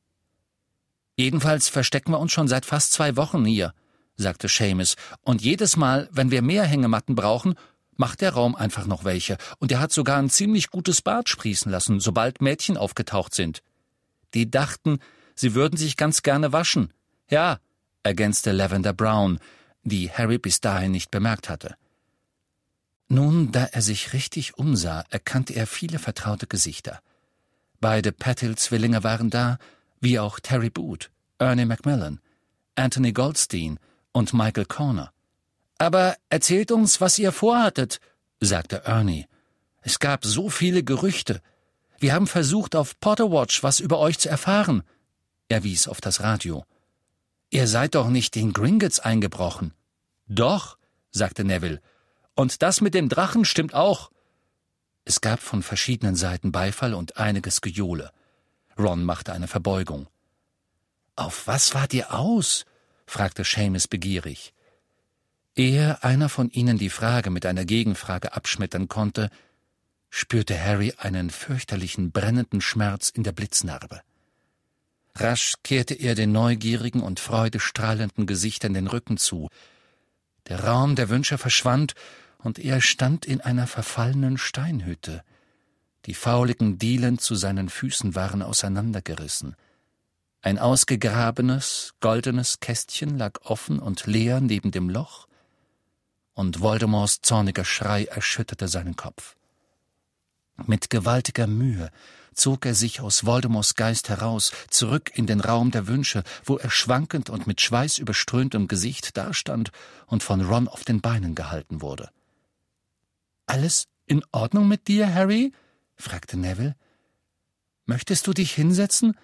Jedenfalls 1.18 1.68
verstecken 1.68 2.12
wir 2.12 2.18
uns 2.18 2.32
schon 2.32 2.48
seit 2.48 2.64
fast 2.64 2.92
zwei 2.92 3.14
Wochen 3.14 3.44
hier, 3.44 3.74
sagte 4.16 4.48
Seamus, 4.48 4.96
und 5.20 5.42
jedes 5.42 5.76
Mal, 5.76 6.08
wenn 6.12 6.30
wir 6.30 6.40
mehr 6.40 6.64
Hängematten 6.64 7.14
brauchen, 7.14 7.56
macht 7.96 8.22
der 8.22 8.32
Raum 8.32 8.56
einfach 8.56 8.86
noch 8.86 9.04
welche, 9.04 9.36
und 9.58 9.70
er 9.70 9.80
hat 9.80 9.92
sogar 9.92 10.16
ein 10.16 10.30
ziemlich 10.30 10.70
gutes 10.70 11.02
Bad 11.02 11.28
sprießen 11.28 11.70
lassen, 11.70 12.00
sobald 12.00 12.40
Mädchen 12.40 12.78
aufgetaucht 12.78 13.34
sind. 13.34 13.62
Die 14.34 14.50
dachten, 14.50 14.98
sie 15.34 15.54
würden 15.54 15.76
sich 15.76 15.96
ganz 15.96 16.22
gerne 16.22 16.52
waschen. 16.52 16.92
Ja, 17.30 17.58
ergänzte 18.02 18.52
Lavender 18.52 18.92
Brown, 18.92 19.38
die 19.82 20.10
Harry 20.10 20.38
bis 20.38 20.60
dahin 20.60 20.92
nicht 20.92 21.10
bemerkt 21.10 21.48
hatte. 21.48 21.76
Nun, 23.08 23.52
da 23.52 23.64
er 23.64 23.80
sich 23.80 24.12
richtig 24.12 24.58
umsah, 24.58 25.04
erkannte 25.08 25.54
er 25.54 25.66
viele 25.66 25.98
vertraute 25.98 26.46
Gesichter. 26.46 27.00
Beide 27.80 28.12
Patil-Zwillinge 28.12 29.02
waren 29.02 29.30
da, 29.30 29.58
wie 30.00 30.18
auch 30.18 30.40
Terry 30.40 30.68
Boot, 30.68 31.10
Ernie 31.38 31.64
Macmillan, 31.64 32.20
Anthony 32.74 33.12
Goldstein 33.12 33.78
und 34.12 34.34
Michael 34.34 34.66
Corner. 34.66 35.12
Aber 35.78 36.16
erzählt 36.28 36.70
uns, 36.70 37.00
was 37.00 37.18
ihr 37.18 37.32
vorhattet, 37.32 38.00
sagte 38.40 38.82
Ernie. 38.84 39.26
Es 39.80 39.98
gab 40.00 40.24
so 40.24 40.50
viele 40.50 40.82
Gerüchte. 40.82 41.40
Wir 41.98 42.14
haben 42.14 42.26
versucht, 42.26 42.76
auf 42.76 42.98
Potterwatch 43.00 43.62
was 43.62 43.80
über 43.80 43.98
euch 43.98 44.18
zu 44.18 44.28
erfahren. 44.28 44.82
Er 45.48 45.64
wies 45.64 45.88
auf 45.88 46.00
das 46.00 46.20
Radio. 46.20 46.64
Ihr 47.50 47.66
seid 47.66 47.94
doch 47.94 48.08
nicht 48.08 48.34
den 48.34 48.52
Gringotts 48.52 49.00
eingebrochen. 49.00 49.74
Doch, 50.26 50.78
sagte 51.10 51.44
Neville. 51.44 51.80
Und 52.34 52.62
das 52.62 52.80
mit 52.80 52.94
dem 52.94 53.08
Drachen 53.08 53.44
stimmt 53.44 53.74
auch. 53.74 54.10
Es 55.04 55.20
gab 55.20 55.40
von 55.40 55.62
verschiedenen 55.62 56.14
Seiten 56.14 56.52
Beifall 56.52 56.94
und 56.94 57.16
einiges 57.16 57.62
Gejohle. 57.62 58.12
Ron 58.78 59.02
machte 59.02 59.32
eine 59.32 59.48
Verbeugung. 59.48 60.06
Auf 61.16 61.46
was 61.46 61.74
wart 61.74 61.94
ihr 61.94 62.14
aus? 62.14 62.64
fragte 63.06 63.42
Seamus 63.42 63.88
begierig. 63.88 64.52
Ehe 65.56 66.00
einer 66.04 66.28
von 66.28 66.50
ihnen 66.50 66.78
die 66.78 66.90
Frage 66.90 67.30
mit 67.30 67.44
einer 67.44 67.64
Gegenfrage 67.64 68.34
abschmettern 68.34 68.86
konnte, 68.86 69.30
spürte 70.10 70.58
Harry 70.58 70.94
einen 70.96 71.30
fürchterlichen 71.30 72.12
brennenden 72.12 72.60
Schmerz 72.60 73.10
in 73.10 73.22
der 73.22 73.32
Blitznarbe. 73.32 74.00
Rasch 75.14 75.54
kehrte 75.62 75.94
er 75.94 76.14
den 76.14 76.32
neugierigen 76.32 77.02
und 77.02 77.20
freudestrahlenden 77.20 78.26
Gesichtern 78.26 78.74
den 78.74 78.86
Rücken 78.86 79.16
zu, 79.16 79.48
Der 80.46 80.64
Raum 80.64 80.94
der 80.94 81.08
Wünsche 81.08 81.38
verschwand, 81.38 81.94
und 82.38 82.58
er 82.58 82.80
stand 82.80 83.26
in 83.26 83.40
einer 83.40 83.66
verfallenen 83.66 84.38
Steinhütte. 84.38 85.22
Die 86.06 86.14
fauligen 86.14 86.78
Dielen 86.78 87.18
zu 87.18 87.34
seinen 87.34 87.68
Füßen 87.68 88.14
waren 88.14 88.42
auseinandergerissen. 88.42 89.56
Ein 90.40 90.58
ausgegrabenes, 90.58 91.94
goldenes 92.00 92.60
Kästchen 92.60 93.18
lag 93.18 93.40
offen 93.42 93.80
und 93.80 94.06
leer 94.06 94.40
neben 94.40 94.70
dem 94.70 94.88
Loch, 94.88 95.26
und 96.32 96.60
Voldemorts 96.60 97.20
zorniger 97.22 97.64
Schrei 97.64 98.04
erschütterte 98.04 98.68
seinen 98.68 98.94
Kopf. 98.94 99.34
Mit 100.66 100.90
gewaltiger 100.90 101.46
Mühe 101.46 101.90
zog 102.34 102.66
er 102.66 102.74
sich 102.74 103.00
aus 103.00 103.26
Voldemorts 103.26 103.74
Geist 103.74 104.08
heraus, 104.08 104.52
zurück 104.70 105.10
in 105.14 105.26
den 105.26 105.40
Raum 105.40 105.70
der 105.70 105.86
Wünsche, 105.86 106.22
wo 106.44 106.56
er 106.56 106.70
schwankend 106.70 107.30
und 107.30 107.46
mit 107.46 107.60
Schweiß 107.60 107.98
überströmtem 107.98 108.68
Gesicht 108.68 109.16
dastand 109.16 109.72
und 110.06 110.22
von 110.22 110.40
Ron 110.40 110.68
auf 110.68 110.84
den 110.84 111.00
Beinen 111.00 111.34
gehalten 111.34 111.82
wurde. 111.82 112.10
Alles 113.46 113.88
in 114.06 114.24
Ordnung 114.32 114.68
mit 114.68 114.88
dir, 114.88 115.12
Harry? 115.12 115.52
fragte 115.96 116.38
Neville. 116.38 116.76
Möchtest 117.86 118.26
du 118.26 118.32
dich 118.32 118.52
hinsetzen? 118.52 119.16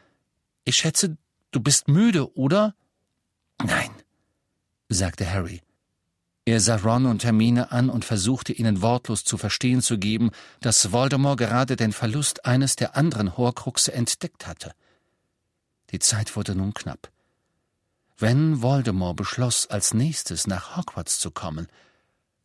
Ich 0.65 0.77
schätze, 0.77 1.17
du 1.51 1.61
bist 1.61 1.89
müde, 1.89 2.35
oder? 2.37 2.75
Nein, 3.63 3.91
sagte 4.89 5.31
Harry. 5.31 5.63
Er 6.47 6.61
sah 6.61 6.77
Ron 6.77 7.07
und 7.07 7.25
Hermine 7.25 7.73
an 7.73 7.89
und 7.89 8.05
versuchte 8.05 8.53
ihnen 8.53 8.83
wortlos 8.83 9.25
zu 9.25 9.39
verstehen 9.39 9.81
zu 9.81 9.99
geben, 9.99 10.31
dass 10.61 10.93
Voldemort 10.93 11.39
gerade 11.39 11.77
den 11.77 11.93
Verlust 11.93 12.45
eines 12.45 12.77
der 12.77 12.97
anderen 12.97 13.39
Horcruxe 13.39 13.93
entdeckt 13.93 14.47
hatte. 14.47 14.75
Die 15.91 15.99
Zeit 16.01 16.37
wurde 16.37 16.55
nun 16.55 16.75
knapp. 16.75 17.11
Wenn 18.19 18.61
Voldemort 18.61 19.17
beschloss, 19.17 19.67
als 19.67 19.95
nächstes 19.95 20.47
nach 20.47 20.77
Hogwarts 20.77 21.19
zu 21.19 21.31
kommen, 21.31 21.67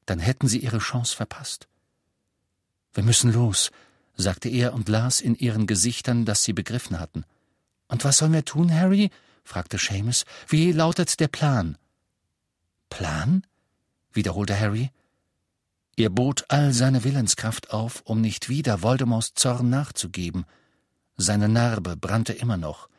dann 0.05 0.19
hätten 0.19 0.47
sie 0.47 0.59
ihre 0.59 0.79
Chance 0.79 1.15
verpasst. 1.15 1.67
Wir 2.93 3.03
müssen 3.03 3.31
los, 3.33 3.69
sagte 4.15 4.49
er 4.49 4.73
und 4.73 4.87
las 4.89 5.19
in 5.19 5.35
ihren 5.35 5.67
Gesichtern, 5.67 6.25
dass 6.25 6.43
sie 6.43 6.53
begriffen 6.53 6.99
hatten. 6.99 7.25
Und 7.87 8.05
was 8.05 8.19
sollen 8.19 8.33
wir 8.33 8.45
tun, 8.45 8.73
Harry? 8.73 9.11
fragte 9.43 9.77
Seamus. 9.77 10.25
Wie 10.47 10.71
lautet 10.71 11.19
der 11.19 11.27
Plan? 11.27 11.77
Plan? 12.89 13.43
Wiederholte 14.11 14.59
Harry. 14.59 14.91
Er 15.95 16.09
bot 16.09 16.45
all 16.47 16.73
seine 16.73 17.03
Willenskraft 17.03 17.71
auf, 17.71 18.01
um 18.05 18.21
nicht 18.21 18.49
wieder 18.49 18.81
Voldemorts 18.81 19.33
Zorn 19.33 19.69
nachzugeben. 19.69 20.45
Seine 21.17 21.49
Narbe 21.49 21.97
brannte 21.97 22.33
immer 22.33 22.57
noch. 22.57 22.89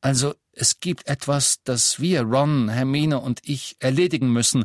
Also, 0.00 0.34
es 0.52 0.80
gibt 0.80 1.06
etwas, 1.06 1.62
das 1.62 2.00
wir, 2.00 2.22
Ron, 2.22 2.70
Hermine 2.70 3.20
und 3.20 3.40
ich, 3.44 3.76
erledigen 3.80 4.32
müssen, 4.32 4.64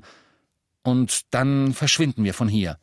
und 0.81 1.33
dann 1.33 1.73
verschwinden 1.73 2.23
wir 2.23 2.33
von 2.33 2.47
hier. 2.47 2.77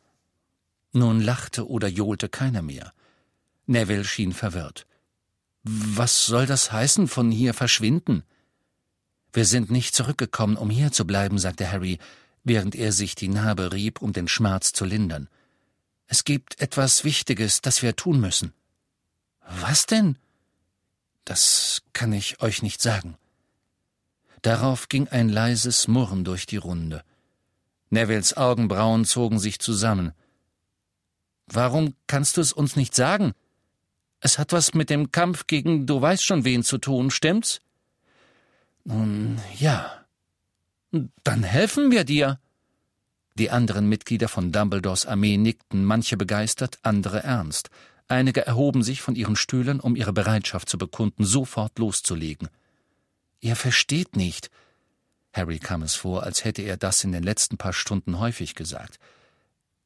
Nun 0.91 1.21
lachte 1.21 1.67
oder 1.67 1.87
johlte 1.87 2.29
keiner 2.29 2.61
mehr. 2.61 2.93
Neville 3.65 4.03
schien 4.03 4.33
verwirrt. 4.33 4.85
Was 5.63 6.25
soll 6.25 6.45
das 6.45 6.71
heißen, 6.71 7.07
von 7.07 7.31
hier 7.31 7.53
verschwinden? 7.53 8.23
Wir 9.31 9.45
sind 9.45 9.71
nicht 9.71 9.95
zurückgekommen, 9.95 10.57
um 10.57 10.69
hier 10.69 10.91
zu 10.91 11.07
bleiben, 11.07 11.39
sagte 11.39 11.71
Harry 11.71 11.97
während 12.43 12.75
er 12.75 12.91
sich 12.91 13.15
die 13.15 13.29
Narbe 13.29 13.71
rieb, 13.71 14.01
um 14.01 14.13
den 14.13 14.27
Schmerz 14.27 14.73
zu 14.73 14.85
lindern. 14.85 15.29
Es 16.07 16.23
gibt 16.23 16.59
etwas 16.61 17.03
Wichtiges, 17.03 17.61
das 17.61 17.81
wir 17.81 17.95
tun 17.95 18.19
müssen. 18.19 18.53
Was 19.47 19.85
denn? 19.85 20.17
Das 21.25 21.81
kann 21.93 22.11
ich 22.13 22.41
euch 22.41 22.61
nicht 22.61 22.81
sagen. 22.81 23.17
Darauf 24.41 24.89
ging 24.89 25.07
ein 25.07 25.29
leises 25.29 25.87
Murren 25.87 26.25
durch 26.25 26.45
die 26.45 26.57
Runde. 26.57 27.03
Nevilles 27.89 28.35
Augenbrauen 28.35 29.05
zogen 29.05 29.39
sich 29.39 29.59
zusammen. 29.59 30.11
Warum 31.47 31.95
kannst 32.07 32.37
du 32.37 32.41
es 32.41 32.51
uns 32.51 32.75
nicht 32.75 32.93
sagen? 32.93 33.33
Es 34.19 34.39
hat 34.39 34.51
was 34.51 34.73
mit 34.73 34.89
dem 34.89 35.11
Kampf 35.11 35.47
gegen 35.47 35.85
du 35.85 36.01
weißt 36.01 36.23
schon 36.23 36.43
wen 36.45 36.63
zu 36.63 36.77
tun, 36.77 37.11
stimmt's? 37.11 37.61
Nun 38.83 39.39
ja, 39.57 40.02
dann 41.23 41.43
helfen 41.43 41.91
wir 41.91 42.03
dir. 42.03 42.39
Die 43.35 43.49
anderen 43.49 43.89
Mitglieder 43.89 44.27
von 44.27 44.51
Dumbledores 44.51 45.05
Armee 45.05 45.37
nickten, 45.37 45.85
manche 45.85 46.17
begeistert, 46.17 46.77
andere 46.83 47.23
ernst. 47.23 47.69
Einige 48.07 48.45
erhoben 48.45 48.83
sich 48.83 49.01
von 49.01 49.15
ihren 49.15 49.35
Stühlen, 49.35 49.79
um 49.79 49.95
ihre 49.95 50.13
Bereitschaft 50.13 50.69
zu 50.69 50.77
bekunden, 50.77 51.25
sofort 51.25 51.79
loszulegen. 51.79 52.49
Ihr 53.39 53.55
versteht 53.55 54.15
nicht. 54.15 54.51
Harry 55.33 55.57
kam 55.57 55.81
es 55.81 55.95
vor, 55.95 56.23
als 56.23 56.43
hätte 56.43 56.61
er 56.61 56.77
das 56.77 57.03
in 57.03 57.11
den 57.11 57.23
letzten 57.23 57.57
paar 57.57 57.73
Stunden 57.73 58.19
häufig 58.19 58.53
gesagt. 58.53 58.99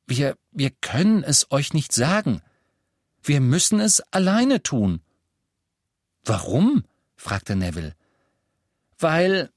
Wir, 0.08 0.38
wir 0.52 0.72
können 0.82 1.24
es 1.24 1.52
euch 1.52 1.74
nicht 1.74 1.94
sagen. 1.94 2.42
Wir 3.24 3.40
müssen 3.40 3.80
es 3.80 4.02
alleine 4.12 4.62
tun. 4.62 5.02
Warum? 6.26 6.84
fragte 7.16 7.56
Neville. 7.56 7.96
Weil 9.00 9.52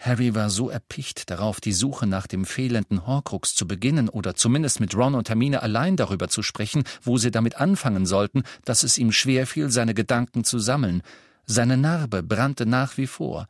Harry 0.00 0.34
war 0.34 0.48
so 0.48 0.70
erpicht 0.70 1.28
darauf, 1.28 1.60
die 1.60 1.72
Suche 1.72 2.06
nach 2.06 2.28
dem 2.28 2.44
fehlenden 2.44 3.06
Horcrux 3.06 3.54
zu 3.54 3.66
beginnen 3.66 4.08
oder 4.08 4.34
zumindest 4.34 4.78
mit 4.78 4.94
Ron 4.94 5.16
und 5.16 5.28
Hermine 5.28 5.62
allein 5.62 5.96
darüber 5.96 6.28
zu 6.28 6.42
sprechen, 6.42 6.84
wo 7.02 7.18
sie 7.18 7.32
damit 7.32 7.56
anfangen 7.56 8.06
sollten, 8.06 8.44
dass 8.64 8.84
es 8.84 8.96
ihm 8.96 9.10
schwer 9.10 9.46
fiel, 9.46 9.70
seine 9.70 9.94
Gedanken 9.94 10.44
zu 10.44 10.60
sammeln. 10.60 11.02
Seine 11.46 11.76
Narbe 11.76 12.22
brannte 12.22 12.64
nach 12.64 12.96
wie 12.96 13.08
vor. 13.08 13.48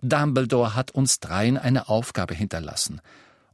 Dumbledore 0.00 0.76
hat 0.76 0.92
uns 0.92 1.18
dreien 1.18 1.58
eine 1.58 1.88
Aufgabe 1.88 2.34
hinterlassen. 2.34 3.00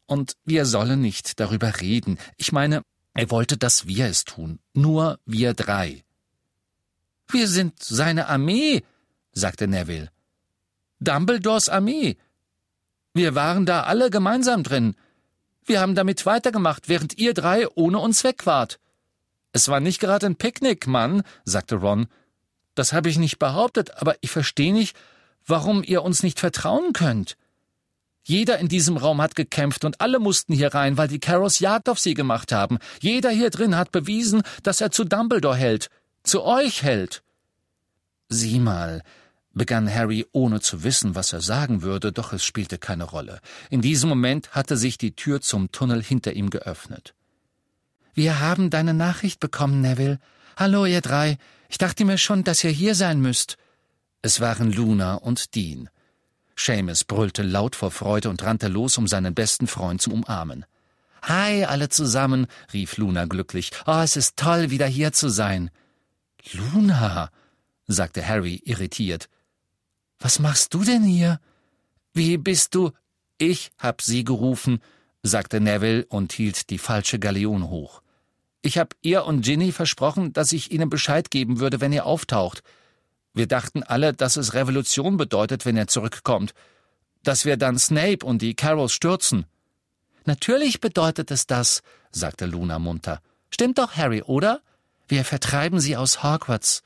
Und 0.05 0.37
wir 0.45 0.67
sollen 0.67 1.01
nicht 1.01 1.41
darüber 1.41 1.81
reden. 1.81 2.19
Ich 2.37 2.53
meine, 2.53 2.83
er 3.15 3.31
wollte, 3.31 3.57
dass 3.57 3.87
wir 3.87 4.07
es 4.07 4.25
tun. 4.25 4.59
Nur 4.75 5.19
wir 5.25 5.55
drei. 5.55 6.05
Wir 7.29 7.49
sind 7.49 7.83
seine 7.83 8.29
Armee, 8.29 8.83
sagte 9.33 9.67
Neville. 9.67 10.11
Dumbledores 11.01 11.69
Armee. 11.69 12.17
Wir 13.17 13.35
waren 13.35 13.65
da 13.65 13.85
alle 13.85 14.11
gemeinsam 14.11 14.63
drin. 14.63 14.95
Wir 15.65 15.81
haben 15.81 15.95
damit 15.95 16.27
weitergemacht, 16.27 16.91
während 16.91 17.17
ihr 17.17 17.33
drei 17.33 17.67
ohne 17.75 17.99
uns 17.99 18.25
weg 18.25 18.45
wart. 18.45 18.79
Es 19.53 19.69
war 19.69 19.81
nicht 19.81 20.01
gerade 20.01 20.27
ein 20.27 20.37
Picknick, 20.37 20.87
Mann, 20.87 21.23
sagte 21.47 21.77
Ron. 21.77 22.09
Das 22.75 22.93
habe 22.93 23.09
ich 23.09 23.17
nicht 23.17 23.39
behauptet, 23.39 24.03
aber 24.03 24.17
ich 24.21 24.31
verstehe 24.31 24.75
nicht, 24.75 24.95
warum 25.47 25.83
ihr 25.83 26.03
uns 26.03 26.23
nicht 26.23 26.39
vertrauen 26.39 26.93
könnt. 26.93 27.39
Jeder 28.23 28.59
in 28.59 28.69
diesem 28.69 28.99
Raum 28.99 29.23
hat 29.23 29.35
gekämpft 29.35 29.87
und 29.87 30.03
alle 30.03 30.19
mussten 30.19 30.53
hier 30.53 30.75
rein, 30.75 30.99
weil 30.99 31.09
die 31.09 31.19
Carrows 31.19 31.59
Jagd 31.59 31.89
auf 31.89 31.99
sie 31.99 32.13
gemacht 32.13 32.53
haben. 32.53 32.77
Jeder 33.01 33.31
hier 33.31 33.49
drin 33.49 33.79
hat 33.79 33.93
bewiesen, 33.93 34.43
dass 34.63 34.83
er 34.83 34.91
zu 34.91 35.05
Dumbledore 35.05 35.57
hält, 35.57 35.89
zu 36.23 36.45
euch 36.45 36.83
hält. 36.83 37.23
Sieh 38.29 38.59
mal, 38.59 39.03
begann 39.57 39.93
Harry, 39.93 40.27
ohne 40.33 40.61
zu 40.61 40.85
wissen, 40.85 41.15
was 41.15 41.33
er 41.33 41.41
sagen 41.41 41.83
würde, 41.83 42.13
doch 42.13 42.33
es 42.33 42.45
spielte 42.45 42.79
keine 42.79 43.05
Rolle. 43.05 43.41
In 43.71 43.81
diesem 43.81 44.09
Moment 44.09 44.51
hatte 44.53 44.77
sich 44.77 44.99
die 44.99 45.17
Tür 45.17 45.41
zum 45.41 45.73
Tunnel 45.73 46.03
hinter 46.03 46.35
ihm 46.35 46.51
geöffnet. 46.51 47.15
Wir 48.15 48.41
haben 48.41 48.71
deine 48.71 48.95
Nachricht 48.95 49.41
bekommen, 49.41 49.81
Neville. 49.81 50.21
Hallo, 50.57 50.87
ihr 50.87 51.01
drei. 51.01 51.39
Ich 51.69 51.79
dachte 51.79 52.05
mir 52.05 52.19
schon, 52.19 52.45
dass 52.45 52.63
ihr 52.65 52.71
hier 52.71 52.95
sein 52.95 53.21
müsst. 53.21 53.57
Es 54.23 54.41
waren 54.41 54.73
Luna 54.73 55.15
und 55.15 55.55
Dean. 55.55 55.89
Seamus 56.57 57.05
brüllte 57.05 57.43
laut 57.43 57.77
vor 57.77 57.91
Freude 57.91 58.31
und 58.31 58.43
rannte 58.43 58.69
los, 58.69 58.97
um 58.97 59.07
seinen 59.07 59.35
besten 59.35 59.67
Freund 59.67 60.01
zu 60.01 60.13
umarmen. 60.13 60.65
Hi, 61.23 61.65
alle 61.65 61.89
zusammen, 61.89 62.47
rief 62.73 62.97
Luna 62.99 63.25
glücklich. 63.27 63.73
Oh, 63.87 64.01
es 64.03 64.17
ist 64.17 64.37
toll, 64.37 64.71
wieder 64.71 64.87
hier 64.87 65.13
zu 65.13 65.29
sein. 65.29 65.71
Luna, 66.53 67.31
sagte 67.87 68.27
Harry 68.27 68.63
irritiert. 68.65 69.29
Was 70.19 70.39
machst 70.39 70.75
du 70.75 70.85
denn 70.85 71.03
hier? 71.03 71.41
Wie 72.13 72.37
bist 72.39 72.75
du? 72.75 72.93
Ich 73.39 73.71
hab 73.79 74.01
sie 74.01 74.25
gerufen, 74.25 74.81
sagte 75.23 75.61
Neville 75.61 76.07
und 76.07 76.33
hielt 76.33 76.71
die 76.71 76.79
falsche 76.79 77.19
Galeone 77.19 77.69
hoch. 77.69 78.03
Ich 78.63 78.79
hab 78.79 78.95
ihr 79.03 79.27
und 79.27 79.43
Ginny 79.43 79.71
versprochen, 79.73 80.33
dass 80.33 80.53
ich 80.53 80.73
ihnen 80.73 80.89
Bescheid 80.89 81.31
geben 81.31 81.61
würde, 81.61 81.81
wenn 81.81 81.93
ihr 81.93 82.07
auftaucht. 82.07 82.63
Wir 83.35 83.47
dachten 83.47 83.83
alle, 83.83 84.15
dass 84.15 84.37
es 84.37 84.55
Revolution 84.55 85.19
bedeutet, 85.19 85.67
wenn 85.67 85.77
er 85.77 85.87
zurückkommt. 85.87 86.55
Dass 87.23 87.45
wir 87.45 87.57
dann 87.57 87.79
Snape 87.79 88.25
und 88.25 88.41
die 88.41 88.55
Carrols 88.55 88.93
stürzen. 88.93 89.47
Natürlich 90.25 90.81
bedeutet 90.81 91.31
es 91.31 91.47
das, 91.47 91.83
sagte 92.11 92.47
Luna 92.47 92.79
munter. 92.79 93.21
Stimmt 93.51 93.79
doch, 93.79 93.97
Harry, 93.97 94.23
oder? 94.23 94.63
Wir 95.07 95.25
vertreiben 95.25 95.79
sie 95.79 95.97
aus 95.97 96.23
Hogwarts. 96.23 96.83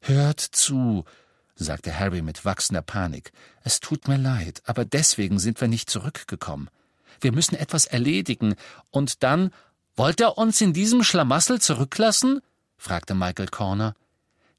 Hört 0.00 0.40
zu, 0.40 1.04
sagte 1.54 1.98
Harry 1.98 2.22
mit 2.22 2.44
wachsender 2.44 2.82
Panik. 2.82 3.32
Es 3.62 3.80
tut 3.80 4.08
mir 4.08 4.16
leid, 4.16 4.62
aber 4.66 4.84
deswegen 4.84 5.38
sind 5.38 5.60
wir 5.60 5.68
nicht 5.68 5.90
zurückgekommen. 5.90 6.68
Wir 7.20 7.32
müssen 7.32 7.54
etwas 7.54 7.84
erledigen, 7.84 8.54
und 8.90 9.22
dann 9.22 9.50
wollt 9.94 10.20
er 10.20 10.38
uns 10.38 10.60
in 10.60 10.72
diesem 10.72 11.02
Schlamassel 11.04 11.60
zurücklassen? 11.60 12.40
fragte 12.76 13.14
Michael 13.14 13.48
Corner. 13.48 13.94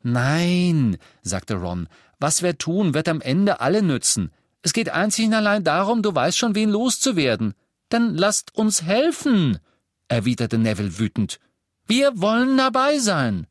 Nein, 0.01 0.97
sagte 1.21 1.55
Ron, 1.55 1.89
was 2.19 2.43
wir 2.43 2.57
tun, 2.57 2.93
wird 2.93 3.09
am 3.09 3.21
Ende 3.21 3.59
alle 3.59 3.81
nützen. 3.81 4.31
Es 4.61 4.73
geht 4.73 4.89
einzig 4.89 5.27
und 5.27 5.33
allein 5.33 5.63
darum, 5.63 6.01
du 6.01 6.13
weißt 6.13 6.37
schon, 6.37 6.55
wen 6.55 6.69
loszuwerden. 6.69 7.53
Dann 7.89 8.15
lasst 8.15 8.55
uns 8.55 8.83
helfen, 8.83 9.59
erwiderte 10.07 10.57
Neville 10.57 10.99
wütend. 10.99 11.39
Wir 11.85 12.19
wollen 12.21 12.57
dabei 12.57 12.97
sein. 12.99 13.47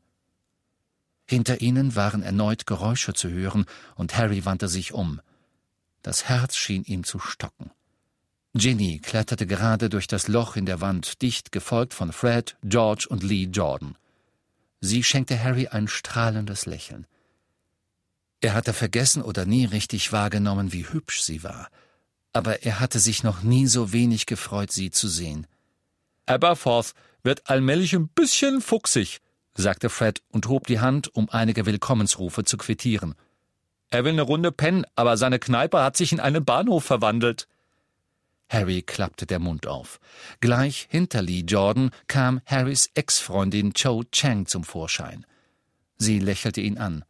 Hinter 1.25 1.61
ihnen 1.61 1.95
waren 1.95 2.21
erneut 2.21 2.65
Geräusche 2.65 3.13
zu 3.13 3.29
hören, 3.29 3.65
und 3.95 4.17
Harry 4.17 4.45
wandte 4.45 4.67
sich 4.67 4.93
um. 4.93 5.21
Das 6.01 6.25
Herz 6.25 6.55
schien 6.57 6.83
ihm 6.83 7.03
zu 7.03 7.19
stocken. 7.19 7.71
Ginny 8.55 8.99
kletterte 8.99 9.47
gerade 9.47 9.89
durch 9.89 10.07
das 10.07 10.27
Loch 10.27 10.55
in 10.55 10.65
der 10.65 10.79
Wand, 10.79 11.21
dicht 11.21 11.51
gefolgt 11.51 11.93
von 11.93 12.11
Fred, 12.11 12.55
George 12.63 13.07
und 13.09 13.23
Lee 13.23 13.45
Jordan. 13.45 13.97
Sie 14.79 15.01
schenkte 15.01 15.41
Harry 15.41 15.67
ein 15.67 15.87
strahlendes 15.87 16.65
Lächeln. 16.65 17.07
Er 18.41 18.53
hatte 18.53 18.73
vergessen 18.73 19.23
oder 19.23 19.45
nie 19.45 19.65
richtig 19.65 20.11
wahrgenommen, 20.11 20.73
wie 20.73 20.85
hübsch 20.85 21.21
sie 21.21 21.43
war, 21.43 21.69
aber 22.33 22.63
er 22.63 22.79
hatte 22.79 22.99
sich 22.99 23.23
noch 23.23 23.41
nie 23.41 23.65
so 23.65 23.93
wenig 23.93 24.25
gefreut, 24.25 24.71
sie 24.71 24.91
zu 24.91 25.07
sehen. 25.07 25.47
Aberforth 26.25 26.93
wird 27.23 27.49
allmählich 27.49 27.93
ein 27.93 28.09
bisschen 28.09 28.61
fuchsig, 28.61 29.21
sagte 29.55 29.89
Fred 29.89 30.21
und 30.29 30.47
hob 30.47 30.67
die 30.67 30.79
Hand, 30.79 31.13
um 31.15 31.29
einige 31.29 31.65
Willkommensrufe 31.65 32.43
zu 32.43 32.57
quittieren. 32.57 33.15
Er 33.89 34.03
will 34.03 34.13
eine 34.13 34.23
Runde 34.23 34.51
pennen, 34.51 34.85
aber 34.95 35.17
seine 35.17 35.39
Kneipe 35.39 35.83
hat 35.83 35.97
sich 35.97 36.11
in 36.11 36.19
einen 36.19 36.45
Bahnhof 36.45 36.83
verwandelt. 36.83 37.47
Harry 38.49 38.81
klappte 38.81 39.25
der 39.25 39.39
Mund 39.39 39.67
auf. 39.67 39.99
Gleich 40.39 40.87
hinter 40.89 41.21
Lee 41.21 41.43
Jordan 41.47 41.91
kam 42.07 42.41
Harrys 42.45 42.89
Ex-Freundin 42.93 43.73
Cho 43.73 44.03
Chang 44.11 44.45
zum 44.45 44.63
Vorschein. 44.63 45.25
Sie 45.97 46.19
lächelte 46.19 46.61
ihn 46.61 46.77
an. 46.77 47.05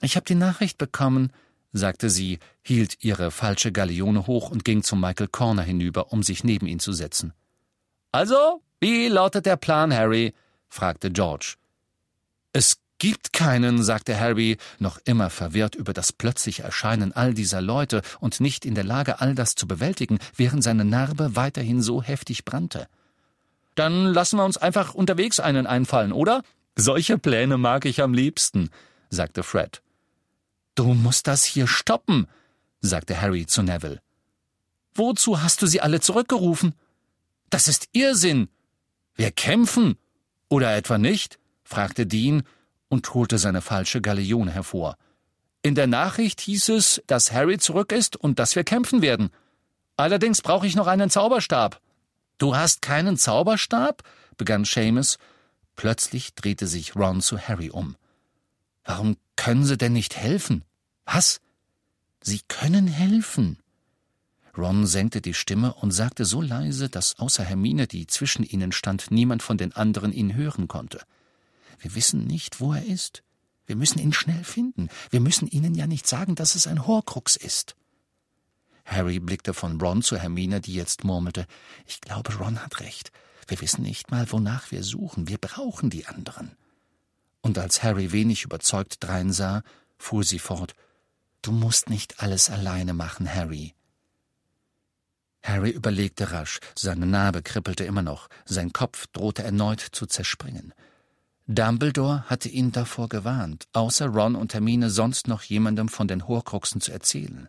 Ich 0.00 0.16
habe 0.16 0.24
die 0.24 0.34
Nachricht 0.34 0.78
bekommen, 0.78 1.32
sagte 1.72 2.10
sie, 2.10 2.38
hielt 2.62 3.02
ihre 3.04 3.30
falsche 3.30 3.72
Galeone 3.72 4.26
hoch 4.26 4.50
und 4.50 4.64
ging 4.64 4.82
zu 4.82 4.96
Michael 4.96 5.28
Corner 5.28 5.62
hinüber, 5.62 6.12
um 6.12 6.22
sich 6.22 6.44
neben 6.44 6.66
ihn 6.66 6.80
zu 6.80 6.92
setzen. 6.92 7.32
Also, 8.12 8.62
wie 8.80 9.08
lautet 9.08 9.46
der 9.46 9.56
Plan, 9.56 9.92
Harry? 9.92 10.32
Fragte 10.68 11.10
George. 11.10 11.56
Es 12.52 12.78
gibt 12.98 13.32
keinen, 13.32 13.82
sagte 13.82 14.18
Harry, 14.18 14.58
noch 14.78 14.98
immer 15.04 15.30
verwirrt 15.30 15.74
über 15.74 15.92
das 15.92 16.12
plötzliche 16.12 16.64
Erscheinen 16.64 17.12
all 17.12 17.34
dieser 17.34 17.60
Leute 17.60 18.02
und 18.20 18.40
nicht 18.40 18.64
in 18.64 18.74
der 18.74 18.84
Lage, 18.84 19.20
all 19.20 19.34
das 19.34 19.54
zu 19.54 19.66
bewältigen, 19.66 20.18
während 20.36 20.64
seine 20.64 20.84
Narbe 20.84 21.36
weiterhin 21.36 21.82
so 21.82 22.02
heftig 22.02 22.44
brannte. 22.44 22.88
Dann 23.74 24.06
lassen 24.06 24.38
wir 24.38 24.44
uns 24.44 24.56
einfach 24.56 24.94
unterwegs 24.94 25.38
einen 25.38 25.66
einfallen, 25.66 26.12
oder? 26.12 26.42
Solche 26.74 27.18
Pläne 27.18 27.58
mag 27.58 27.84
ich 27.84 28.02
am 28.02 28.12
liebsten, 28.12 28.70
sagte 29.10 29.42
Fred. 29.42 29.82
Du 30.74 30.94
musst 30.94 31.26
das 31.26 31.44
hier 31.44 31.66
stoppen, 31.66 32.26
sagte 32.80 33.20
Harry 33.20 33.46
zu 33.46 33.62
Neville. 33.62 34.00
Wozu 34.94 35.42
hast 35.42 35.62
du 35.62 35.66
sie 35.66 35.80
alle 35.80 36.00
zurückgerufen? 36.00 36.74
Das 37.50 37.68
ist 37.68 37.88
Irrsinn. 37.92 38.48
Wir 39.14 39.30
kämpfen. 39.30 39.96
Oder 40.48 40.76
etwa 40.76 40.98
nicht? 40.98 41.38
fragte 41.62 42.06
Dean 42.06 42.42
und 42.88 43.12
holte 43.14 43.38
seine 43.38 43.60
falsche 43.60 44.00
Galeone 44.00 44.50
hervor. 44.50 44.96
In 45.62 45.74
der 45.74 45.86
Nachricht 45.86 46.40
hieß 46.40 46.70
es, 46.70 47.02
dass 47.06 47.32
Harry 47.32 47.58
zurück 47.58 47.92
ist 47.92 48.16
und 48.16 48.38
dass 48.38 48.56
wir 48.56 48.64
kämpfen 48.64 49.02
werden. 49.02 49.30
Allerdings 49.96 50.40
brauche 50.40 50.66
ich 50.66 50.76
noch 50.76 50.86
einen 50.86 51.10
Zauberstab. 51.10 51.80
Du 52.38 52.56
hast 52.56 52.82
keinen 52.82 53.16
Zauberstab? 53.16 54.02
begann 54.36 54.64
Seamus. 54.64 55.18
Plötzlich 55.74 56.34
drehte 56.34 56.66
sich 56.66 56.96
Ron 56.96 57.20
zu 57.20 57.38
Harry 57.38 57.70
um. 57.70 57.96
Warum 58.84 59.16
können 59.36 59.64
Sie 59.64 59.76
denn 59.76 59.92
nicht 59.92 60.16
helfen? 60.16 60.64
Was? 61.04 61.40
Sie 62.22 62.40
können 62.48 62.86
helfen. 62.86 63.58
Ron 64.56 64.86
senkte 64.86 65.20
die 65.20 65.34
Stimme 65.34 65.74
und 65.74 65.90
sagte 65.90 66.24
so 66.24 66.40
leise, 66.40 66.88
dass 66.88 67.18
außer 67.18 67.44
Hermine, 67.44 67.86
die 67.86 68.06
zwischen 68.06 68.44
ihnen 68.44 68.72
stand, 68.72 69.10
niemand 69.10 69.42
von 69.42 69.58
den 69.58 69.72
anderen 69.72 70.12
ihn 70.12 70.34
hören 70.34 70.68
konnte. 70.68 71.00
Wir 71.78 71.94
wissen 71.94 72.26
nicht, 72.26 72.60
wo 72.60 72.72
er 72.72 72.84
ist. 72.84 73.22
Wir 73.66 73.76
müssen 73.76 73.98
ihn 73.98 74.12
schnell 74.12 74.44
finden. 74.44 74.88
Wir 75.10 75.20
müssen 75.20 75.46
ihnen 75.46 75.74
ja 75.74 75.86
nicht 75.86 76.06
sagen, 76.06 76.34
dass 76.34 76.54
es 76.54 76.66
ein 76.66 76.86
Horcrux 76.86 77.36
ist. 77.36 77.76
Harry 78.84 79.20
blickte 79.20 79.52
von 79.52 79.80
Ron 79.80 80.02
zu 80.02 80.16
Hermine, 80.16 80.60
die 80.60 80.74
jetzt 80.74 81.04
murmelte, 81.04 81.46
ich 81.86 82.00
glaube, 82.00 82.34
Ron 82.36 82.64
hat 82.64 82.80
recht. 82.80 83.12
Wir 83.46 83.60
wissen 83.60 83.82
nicht 83.82 84.10
mal, 84.10 84.30
wonach 84.32 84.70
wir 84.70 84.82
suchen. 84.82 85.28
Wir 85.28 85.38
brauchen 85.38 85.90
die 85.90 86.06
anderen. 86.06 86.52
Und 87.42 87.58
als 87.58 87.82
Harry 87.82 88.12
wenig 88.12 88.44
überzeugt 88.44 88.96
dreinsah, 89.00 89.62
fuhr 89.98 90.24
sie 90.24 90.38
fort, 90.38 90.74
Du 91.42 91.52
musst 91.52 91.88
nicht 91.88 92.20
alles 92.20 92.50
alleine 92.50 92.94
machen, 92.94 93.32
Harry. 93.32 93.74
Harry 95.48 95.70
überlegte 95.70 96.30
rasch, 96.30 96.60
seine 96.74 97.06
Narbe 97.06 97.42
kribbelte 97.42 97.84
immer 97.84 98.02
noch, 98.02 98.28
sein 98.44 98.72
Kopf 98.72 99.06
drohte 99.08 99.42
erneut 99.42 99.80
zu 99.80 100.04
zerspringen. 100.04 100.74
Dumbledore 101.46 102.24
hatte 102.28 102.50
ihn 102.50 102.72
davor 102.72 103.08
gewarnt, 103.08 103.66
außer 103.72 104.08
Ron 104.08 104.36
und 104.36 104.52
Hermine 104.52 104.90
sonst 104.90 105.26
noch 105.26 105.42
jemandem 105.42 105.88
von 105.88 106.06
den 106.06 106.28
Horcruxen 106.28 106.82
zu 106.82 106.92
erzählen. 106.92 107.48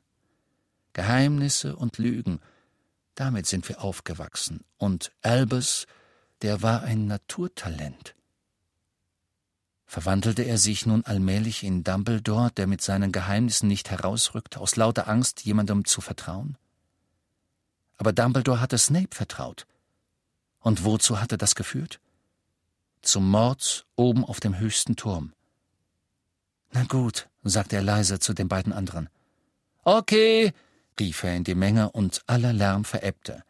Geheimnisse 0.93 1.75
und 1.75 1.97
Lügen, 1.97 2.39
damit 3.15 3.45
sind 3.45 3.67
wir 3.67 3.83
aufgewachsen, 3.83 4.63
und 4.77 5.12
Albus, 5.21 5.85
der 6.41 6.62
war 6.62 6.83
ein 6.83 7.05
Naturtalent. 7.05 8.15
Verwandelte 9.85 10.43
er 10.43 10.57
sich 10.57 10.85
nun 10.85 11.03
allmählich 11.03 11.63
in 11.65 11.83
Dumbledore, 11.83 12.51
der 12.55 12.67
mit 12.67 12.81
seinen 12.81 13.12
Geheimnissen 13.12 13.67
nicht 13.67 13.91
herausrückte, 13.91 14.62
aus 14.62 14.77
lauter 14.77 15.09
Angst, 15.09 15.43
jemandem 15.43 15.83
zu 15.83 15.99
vertrauen? 15.99 16.57
Aber 17.99 18.12
Dumbledore 18.12 18.59
hatte 18.59 18.79
Snape 18.79 19.15
vertraut. 19.15 19.67
Und 20.62 20.83
wozu 20.83 21.21
hatte 21.21 21.38
das 21.38 21.53
geführt? 21.53 21.99
Zum 23.01 23.29
Mord 23.29 23.85
oben 23.95 24.25
auf 24.25 24.39
dem 24.39 24.57
höchsten 24.57 24.95
Turm. 24.95 25.33
Na 26.71 26.83
gut, 26.85 27.29
sagte 27.43 27.75
er 27.75 27.83
leise 27.83 28.19
zu 28.19 28.33
den 28.33 28.47
beiden 28.47 28.73
anderen. 28.73 29.09
Okay, 29.83 30.53
rief 30.99 31.23
er 31.23 31.35
in 31.35 31.43
die 31.43 31.55
Menge 31.55 31.91
und 31.91 32.23
aller 32.25 32.53
Lärm 32.53 32.83
verebbte. 32.85 33.43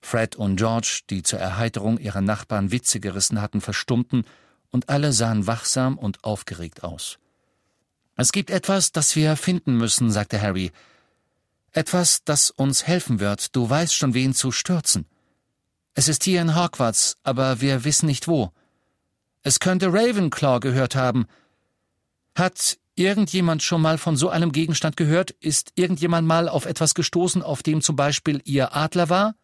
Fred 0.00 0.36
und 0.36 0.56
George, 0.56 1.00
die 1.08 1.22
zur 1.22 1.38
Erheiterung 1.38 1.98
ihrer 1.98 2.20
Nachbarn 2.20 2.70
Witze 2.70 3.00
gerissen 3.00 3.40
hatten, 3.40 3.60
verstummten 3.60 4.24
und 4.70 4.88
alle 4.88 5.12
sahen 5.12 5.46
wachsam 5.46 5.98
und 5.98 6.24
aufgeregt 6.24 6.84
aus. 6.84 7.18
Es 8.16 8.32
gibt 8.32 8.50
etwas, 8.50 8.92
das 8.92 9.16
wir 9.16 9.36
finden 9.36 9.76
müssen, 9.76 10.10
sagte 10.10 10.40
Harry. 10.40 10.72
Etwas, 11.74 12.22
das 12.24 12.50
uns 12.52 12.86
helfen 12.86 13.18
wird, 13.18 13.54
du 13.56 13.68
weißt 13.68 13.94
schon, 13.94 14.14
wen 14.14 14.32
zu 14.32 14.52
stürzen. 14.52 15.06
Es 15.92 16.06
ist 16.06 16.22
hier 16.22 16.40
in 16.40 16.54
Hogwarts, 16.54 17.16
aber 17.24 17.60
wir 17.60 17.82
wissen 17.82 18.06
nicht 18.06 18.28
wo. 18.28 18.52
Es 19.42 19.58
könnte 19.58 19.92
Ravenclaw 19.92 20.60
gehört 20.60 20.94
haben. 20.94 21.26
Hat 22.36 22.78
irgendjemand 22.94 23.64
schon 23.64 23.82
mal 23.82 23.98
von 23.98 24.16
so 24.16 24.28
einem 24.28 24.52
Gegenstand 24.52 24.96
gehört? 24.96 25.32
Ist 25.32 25.72
irgendjemand 25.74 26.28
mal 26.28 26.48
auf 26.48 26.64
etwas 26.64 26.94
gestoßen, 26.94 27.42
auf 27.42 27.64
dem 27.64 27.82
zum 27.82 27.96
Beispiel 27.96 28.40
ihr 28.44 28.76
Adler 28.76 29.08
war? 29.08 29.34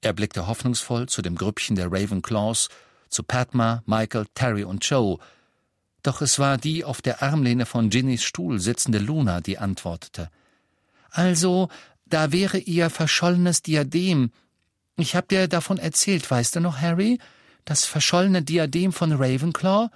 Er 0.00 0.14
blickte 0.14 0.48
hoffnungsvoll 0.48 1.08
zu 1.08 1.22
dem 1.22 1.36
Grüppchen 1.36 1.76
der 1.76 1.92
Ravenclaws, 1.92 2.68
zu 3.08 3.22
Padma, 3.22 3.84
Michael, 3.86 4.26
Terry 4.34 4.64
und 4.64 4.84
Joe. 4.84 5.18
Doch 6.02 6.20
es 6.20 6.40
war 6.40 6.58
die 6.58 6.84
auf 6.84 7.00
der 7.00 7.22
Armlehne 7.22 7.64
von 7.64 7.90
Ginnys 7.90 8.24
Stuhl 8.24 8.58
sitzende 8.58 8.98
Luna, 8.98 9.40
die 9.40 9.58
antwortete. 9.58 10.28
Also, 11.12 11.68
da 12.06 12.32
wäre 12.32 12.58
ihr 12.58 12.90
verschollenes 12.90 13.62
Diadem. 13.62 14.30
Ich 14.96 15.14
hab 15.14 15.28
dir 15.28 15.46
davon 15.46 15.78
erzählt, 15.78 16.28
weißt 16.30 16.56
du 16.56 16.60
noch, 16.60 16.80
Harry? 16.80 17.18
Das 17.64 17.84
verschollene 17.84 18.42
Diadem 18.42 18.92
von 18.92 19.12
Ravenclaw? 19.12 19.88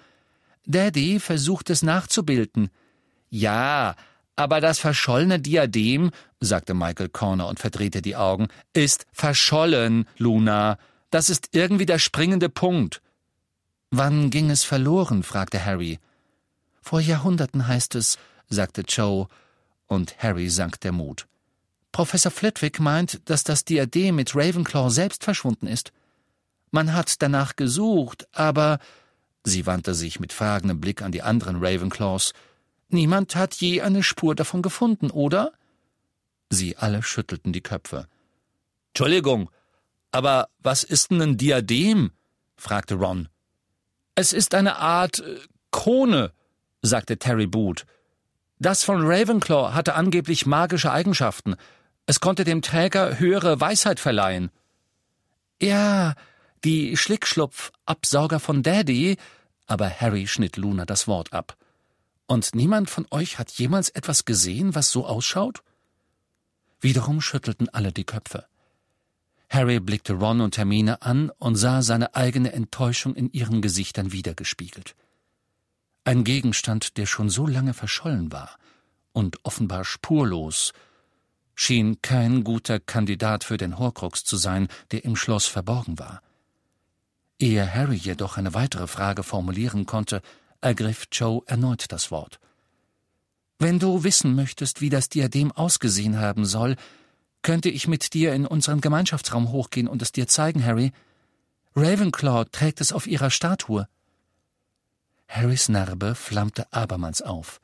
Daddy 0.67 1.21
versucht 1.21 1.71
es 1.71 1.83
nachzubilden. 1.83 2.71
Ja, 3.29 3.97
aber 4.37 4.61
das 4.61 4.79
verschollene 4.79 5.41
Diadem, 5.41 6.11
sagte 6.41 6.75
Michael 6.75 7.09
Corner 7.09 7.49
und 7.49 7.59
verdrehte 7.59 8.03
die 8.03 8.17
Augen, 8.17 8.49
ist 8.75 9.07
verschollen, 9.13 10.07
Luna. 10.19 10.79
Das 11.11 11.31
ist 11.31 11.49
irgendwie 11.53 11.87
der 11.87 11.99
springende 11.99 12.49
Punkt. 12.49 13.01
Wann 13.91 14.31
ging 14.31 14.51
es 14.51 14.65
verloren? 14.65 15.23
fragte 15.23 15.65
Harry. 15.65 15.99
Vor 16.83 17.01
Jahrhunderten 17.01 17.67
heißt 17.67 17.95
es, 17.95 18.19
sagte 18.49 18.83
Joe, 18.83 19.29
und 19.87 20.19
Harry 20.19 20.49
sank 20.49 20.81
der 20.81 20.93
Mut. 20.93 21.27
Professor 21.93 22.31
Flitwick 22.31 22.79
meint, 22.79 23.21
dass 23.31 23.45
das 23.45 23.65
Diadem 23.65 24.17
mit 24.17 24.35
Ravenclaw 24.35 24.91
selbst 24.91 25.25
verschwunden 25.25 25.67
ist. 25.67 25.93
Man 26.71 26.93
hat 26.93 27.23
danach 27.23 27.57
gesucht, 27.57 28.29
aber 28.33 28.79
sie 29.45 29.67
wandte 29.67 29.95
sich 29.95 30.21
mit 30.21 30.33
fragendem 30.33 30.81
Blick 30.81 31.01
an 31.01 31.13
die 31.13 31.23
anderen 31.23 31.65
Ravenclaws. 31.65 32.35
Niemand 32.89 33.35
hat 33.35 33.55
je 33.55 33.81
eine 33.81 34.03
Spur 34.03 34.35
davon 34.35 34.63
gefunden, 34.63 35.11
oder? 35.11 35.53
Sie 36.51 36.77
alle 36.77 37.03
schüttelten 37.03 37.53
die 37.53 37.63
Köpfe. 37.63 38.09
Entschuldigung, 38.89 39.51
aber 40.13 40.49
was 40.59 40.85
ist 40.85 41.11
denn 41.11 41.23
ein 41.23 41.37
Diadem? 41.37 42.13
fragte 42.57 42.95
Ron. 42.95 43.29
Es 44.15 44.33
ist 44.33 44.55
eine 44.55 44.77
Art 44.77 45.21
äh, 45.21 45.39
Krone, 45.71 46.33
sagte 46.83 47.19
Terry 47.19 47.47
Boot. 47.47 47.85
Das 48.59 48.85
von 48.85 49.07
Ravenclaw 49.07 49.75
hatte 49.75 49.95
angeblich 49.95 50.47
magische 50.47 50.91
Eigenschaften. 50.91 51.57
Es 52.07 52.21
konnte 52.21 52.45
dem 52.45 52.63
Träger 52.63 53.19
höhere 53.19 53.61
Weisheit 53.61 54.01
verleihen. 54.01 54.51
Ja, 55.61 56.15
die 56.65 56.97
Schlickschlupf-Absauger 56.97 58.41
von 58.41 58.63
Daddy, 58.63 59.19
aber 59.67 59.91
Harry 59.91 60.27
schnitt 60.27 60.57
Luna 60.57 60.85
das 60.87 61.07
Wort 61.07 61.33
ab. 61.33 61.57
Und 62.27 62.55
niemand 62.55 62.91
von 62.91 63.07
euch 63.11 63.39
hat 63.39 63.51
jemals 63.53 63.89
etwas 63.91 64.25
gesehen, 64.25 64.75
was 64.75 64.91
so 64.91 65.07
ausschaut? 65.07 65.63
Wiederum 66.81 67.21
schüttelten 67.21 67.69
alle 67.69 67.93
die 67.93 68.05
Köpfe. 68.05 68.47
Harry 69.49 69.81
blickte 69.81 70.15
Ron 70.15 70.41
und 70.41 70.57
Hermine 70.57 71.03
an 71.03 71.31
und 71.39 71.57
sah 71.57 71.83
seine 71.83 72.15
eigene 72.15 72.53
Enttäuschung 72.53 73.15
in 73.15 73.31
ihren 73.33 73.63
Gesichtern 73.63 74.13
wiedergespiegelt. 74.13 74.97
Ein 76.07 76.23
Gegenstand, 76.23 76.99
der 76.99 77.07
schon 77.07 77.29
so 77.31 77.49
lange 77.49 77.75
verschollen 77.75 78.31
war 78.31 78.61
und 79.13 79.45
offenbar 79.45 79.85
spurlos, 79.85 80.73
schien 81.57 82.01
kein 82.01 82.45
guter 82.45 82.79
Kandidat 82.79 83.43
für 83.43 83.57
den 83.57 83.77
Horcrux 83.77 84.23
zu 84.23 84.37
sein, 84.37 84.69
der 84.93 85.05
im 85.05 85.17
Schloss 85.17 85.47
verborgen 85.47 85.99
war. 85.99 86.23
Ehe 87.41 87.75
Harry 87.75 87.97
jedoch 87.97 88.37
eine 88.37 88.55
weitere 88.55 88.87
Frage 88.87 89.25
formulieren 89.25 89.85
konnte, 89.85 90.23
ergriff 90.61 91.09
Joe 91.11 91.43
erneut 91.47 91.87
das 91.91 92.13
Wort. 92.13 92.39
Wenn 93.59 93.81
du 93.81 94.05
wissen 94.05 94.37
möchtest, 94.37 94.81
wie 94.81 94.91
das 94.91 95.09
Diadem 95.09 95.51
ausgesehen 95.51 96.21
haben 96.21 96.45
soll, 96.45 96.77
könnte 97.43 97.69
ich 97.69 97.89
mit 97.89 98.15
dir 98.15 98.33
in 98.33 98.47
unseren 98.47 98.81
Gemeinschaftsraum 98.81 99.51
hochgehen 99.51 99.89
und 99.89 100.03
es 100.03 100.13
dir 100.13 100.29
zeigen, 100.29 100.65
Harry. 100.65 100.93
Ravenclaw 101.75 102.45
trägt 102.53 102.81
es 102.81 102.93
auf 102.93 103.09
ihrer 103.09 103.31
Statue. 103.31 103.89
Harrys 105.29 105.69
Narbe 105.69 106.15
flammte 106.15 106.73
abermals 106.73 107.23
auf. 107.23 107.61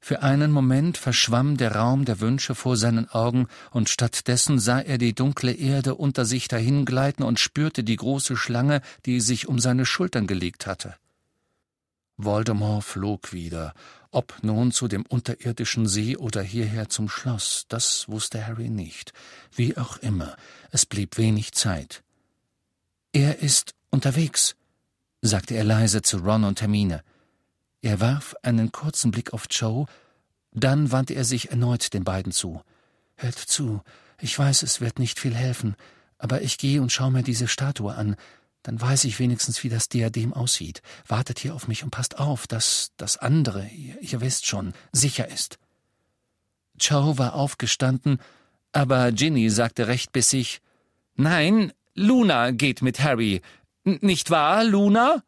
Für 0.00 0.22
einen 0.22 0.52
Moment 0.52 0.96
verschwamm 0.96 1.56
der 1.56 1.74
Raum 1.74 2.04
der 2.04 2.20
Wünsche 2.20 2.54
vor 2.54 2.76
seinen 2.76 3.10
Augen, 3.10 3.48
und 3.72 3.88
stattdessen 3.88 4.58
sah 4.58 4.80
er 4.80 4.96
die 4.96 5.14
dunkle 5.14 5.52
Erde 5.52 5.96
unter 5.96 6.24
sich 6.24 6.48
dahingleiten 6.48 7.24
und 7.24 7.40
spürte 7.40 7.82
die 7.84 7.96
große 7.96 8.36
Schlange, 8.36 8.80
die 9.06 9.20
sich 9.20 9.48
um 9.48 9.58
seine 9.58 9.84
Schultern 9.84 10.26
gelegt 10.26 10.66
hatte. 10.66 10.94
Voldemort 12.16 12.84
flog 12.84 13.32
wieder, 13.32 13.74
ob 14.10 14.34
nun 14.42 14.72
zu 14.72 14.88
dem 14.88 15.04
unterirdischen 15.06 15.86
See 15.86 16.16
oder 16.16 16.42
hierher 16.42 16.88
zum 16.88 17.08
Schloss, 17.08 17.66
das 17.68 18.08
wusste 18.08 18.44
Harry 18.46 18.70
nicht. 18.70 19.12
Wie 19.54 19.76
auch 19.76 19.98
immer, 19.98 20.36
es 20.70 20.86
blieb 20.86 21.18
wenig 21.18 21.52
Zeit. 21.52 22.02
Er 23.12 23.40
ist 23.40 23.74
unterwegs, 23.90 24.56
sagte 25.20 25.54
er 25.54 25.64
leise 25.64 26.02
zu 26.02 26.18
Ron 26.18 26.44
und 26.44 26.60
Hermine. 26.60 27.02
Er 27.82 28.00
warf 28.00 28.34
einen 28.42 28.72
kurzen 28.72 29.10
Blick 29.10 29.32
auf 29.32 29.46
Joe, 29.50 29.86
dann 30.52 30.90
wandte 30.90 31.14
er 31.14 31.24
sich 31.24 31.50
erneut 31.50 31.92
den 31.94 32.04
beiden 32.04 32.32
zu. 32.32 32.62
Hört 33.16 33.38
zu, 33.38 33.82
ich 34.20 34.36
weiß, 34.36 34.62
es 34.62 34.80
wird 34.80 34.98
nicht 34.98 35.18
viel 35.18 35.34
helfen, 35.34 35.76
aber 36.18 36.42
ich 36.42 36.58
gehe 36.58 36.82
und 36.82 36.92
schaue 36.92 37.12
mir 37.12 37.22
diese 37.22 37.48
Statue 37.48 37.94
an. 37.94 38.16
Dann 38.62 38.80
weiß 38.80 39.04
ich 39.04 39.18
wenigstens, 39.18 39.62
wie 39.62 39.68
das 39.68 39.88
Diadem 39.88 40.34
aussieht. 40.34 40.82
Wartet 41.06 41.38
hier 41.38 41.54
auf 41.54 41.68
mich 41.68 41.84
und 41.84 41.90
passt 41.90 42.18
auf, 42.18 42.46
dass 42.46 42.90
das 42.96 43.16
andere, 43.16 43.66
ihr, 43.68 44.00
ihr 44.02 44.20
wisst 44.20 44.46
schon, 44.46 44.72
sicher 44.92 45.28
ist. 45.28 45.58
Joe 46.78 47.18
war 47.18 47.34
aufgestanden, 47.34 48.18
aber 48.72 49.12
Ginny 49.12 49.50
sagte 49.50 49.86
recht 49.86 50.12
bissig 50.12 50.60
Nein, 51.14 51.72
Luna 51.94 52.52
geht 52.52 52.82
mit 52.82 53.00
Harry. 53.00 53.42
Nicht 54.00 54.30
wahr, 54.30 54.64
Luna? 54.64 55.22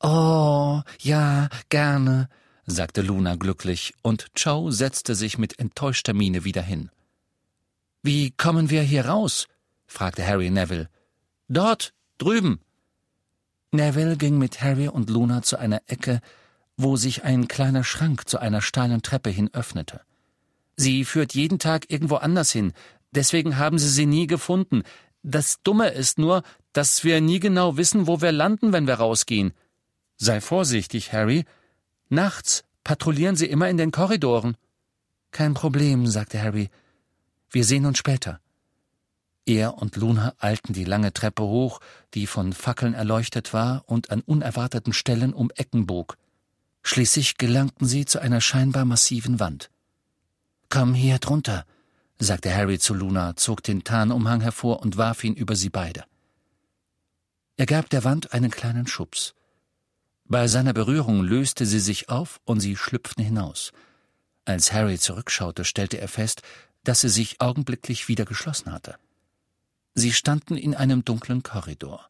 Oh, 0.00 0.80
ja, 0.98 1.48
gerne, 1.68 2.28
sagte 2.66 3.02
Luna 3.02 3.36
glücklich, 3.36 3.94
und 4.02 4.26
Joe 4.36 4.72
setzte 4.72 5.14
sich 5.14 5.38
mit 5.38 5.58
enttäuschter 5.58 6.14
Miene 6.14 6.44
wieder 6.44 6.62
hin. 6.62 6.90
Wie 8.02 8.30
kommen 8.30 8.70
wir 8.70 8.82
hier 8.82 9.06
raus? 9.06 9.46
fragte 9.86 10.26
Harry 10.26 10.50
Neville. 10.50 10.88
Dort, 11.48 11.92
drüben, 12.18 12.60
Neville 13.72 14.16
ging 14.16 14.38
mit 14.38 14.60
Harry 14.62 14.88
und 14.88 15.10
Luna 15.10 15.42
zu 15.42 15.56
einer 15.56 15.82
Ecke, 15.86 16.20
wo 16.76 16.96
sich 16.96 17.22
ein 17.22 17.46
kleiner 17.46 17.84
Schrank 17.84 18.28
zu 18.28 18.38
einer 18.38 18.62
steilen 18.62 19.02
Treppe 19.02 19.30
hin 19.30 19.50
öffnete. 19.52 20.00
Sie 20.76 21.04
führt 21.04 21.34
jeden 21.34 21.58
Tag 21.60 21.88
irgendwo 21.88 22.16
anders 22.16 22.50
hin, 22.50 22.72
deswegen 23.12 23.58
haben 23.58 23.78
sie 23.78 23.88
sie 23.88 24.06
nie 24.06 24.26
gefunden. 24.26 24.82
Das 25.22 25.62
Dumme 25.62 25.88
ist 25.88 26.18
nur, 26.18 26.42
dass 26.72 27.04
wir 27.04 27.20
nie 27.20 27.40
genau 27.40 27.76
wissen, 27.76 28.06
wo 28.06 28.20
wir 28.20 28.32
landen, 28.32 28.72
wenn 28.72 28.86
wir 28.86 28.94
rausgehen. 28.94 29.52
Sei 30.16 30.40
vorsichtig, 30.40 31.12
Harry. 31.12 31.44
Nachts 32.08 32.64
patrouillieren 32.84 33.36
sie 33.36 33.46
immer 33.46 33.68
in 33.68 33.76
den 33.76 33.90
Korridoren. 33.90 34.56
Kein 35.30 35.54
Problem, 35.54 36.06
sagte 36.06 36.40
Harry. 36.40 36.70
Wir 37.50 37.64
sehen 37.64 37.86
uns 37.86 37.98
später. 37.98 38.40
Er 39.46 39.78
und 39.78 39.96
Luna 39.96 40.34
eilten 40.38 40.74
die 40.74 40.84
lange 40.84 41.12
Treppe 41.12 41.42
hoch, 41.42 41.80
die 42.14 42.26
von 42.26 42.52
Fackeln 42.52 42.94
erleuchtet 42.94 43.52
war 43.52 43.84
und 43.86 44.10
an 44.10 44.20
unerwarteten 44.20 44.92
Stellen 44.92 45.32
um 45.32 45.50
Ecken 45.56 45.86
bog. 45.86 46.16
Schließlich 46.82 47.36
gelangten 47.36 47.86
sie 47.86 48.04
zu 48.04 48.20
einer 48.20 48.40
scheinbar 48.40 48.84
massiven 48.84 49.40
Wand. 49.40 49.70
Komm 50.68 50.94
hier 50.94 51.18
drunter, 51.18 51.66
sagte 52.20 52.54
Harry 52.54 52.78
zu 52.78 52.94
Luna, 52.94 53.34
zog 53.34 53.62
den 53.62 53.82
Tarnumhang 53.82 54.42
hervor 54.42 54.82
und 54.82 54.96
warf 54.96 55.24
ihn 55.24 55.34
über 55.34 55.56
sie 55.56 55.70
beide. 55.70 56.04
Er 57.56 57.66
gab 57.66 57.90
der 57.90 58.04
Wand 58.04 58.32
einen 58.32 58.50
kleinen 58.50 58.86
Schubs. 58.86 59.34
Bei 60.26 60.46
seiner 60.46 60.72
Berührung 60.72 61.24
löste 61.24 61.66
sie 61.66 61.80
sich 61.80 62.08
auf 62.08 62.40
und 62.44 62.60
sie 62.60 62.76
schlüpften 62.76 63.24
hinaus. 63.24 63.72
Als 64.44 64.72
Harry 64.72 64.98
zurückschaute, 64.98 65.64
stellte 65.64 65.98
er 65.98 66.08
fest, 66.08 66.42
dass 66.84 67.00
sie 67.00 67.08
sich 67.08 67.40
augenblicklich 67.40 68.08
wieder 68.08 68.24
geschlossen 68.24 68.72
hatte. 68.72 68.96
Sie 69.94 70.12
standen 70.12 70.56
in 70.56 70.74
einem 70.74 71.04
dunklen 71.04 71.42
Korridor. 71.42 72.08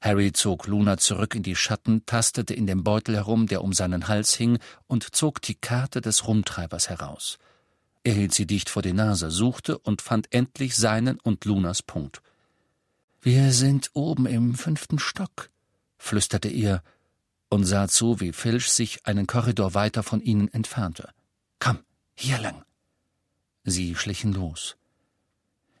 Harry 0.00 0.32
zog 0.32 0.66
Luna 0.66 0.96
zurück 0.96 1.34
in 1.34 1.42
die 1.42 1.56
Schatten, 1.56 2.06
tastete 2.06 2.54
in 2.54 2.66
dem 2.66 2.84
Beutel 2.84 3.16
herum, 3.16 3.46
der 3.46 3.62
um 3.62 3.72
seinen 3.72 4.08
Hals 4.08 4.34
hing, 4.34 4.58
und 4.86 5.14
zog 5.14 5.42
die 5.42 5.56
Karte 5.56 6.00
des 6.00 6.26
Rumtreibers 6.26 6.88
heraus. 6.88 7.38
Er 8.02 8.14
hielt 8.14 8.32
sie 8.32 8.46
dicht 8.46 8.70
vor 8.70 8.82
die 8.82 8.92
Nase, 8.92 9.30
suchte 9.30 9.78
und 9.78 10.00
fand 10.00 10.32
endlich 10.32 10.76
seinen 10.76 11.20
und 11.20 11.44
Lunas 11.44 11.82
Punkt. 11.82 12.22
Wir 13.20 13.52
sind 13.52 13.90
oben 13.92 14.26
im 14.26 14.54
fünften 14.54 14.98
Stock, 14.98 15.50
flüsterte 15.98 16.48
er 16.48 16.82
und 17.50 17.64
sah 17.64 17.88
zu, 17.88 18.20
wie 18.20 18.32
Filch 18.32 18.70
sich 18.70 19.06
einen 19.06 19.26
Korridor 19.26 19.74
weiter 19.74 20.02
von 20.02 20.22
ihnen 20.22 20.48
entfernte. 20.48 21.12
Komm, 21.58 21.80
hier 22.14 22.38
lang. 22.38 22.64
Sie 23.64 23.94
schlichen 23.94 24.32
los. 24.32 24.76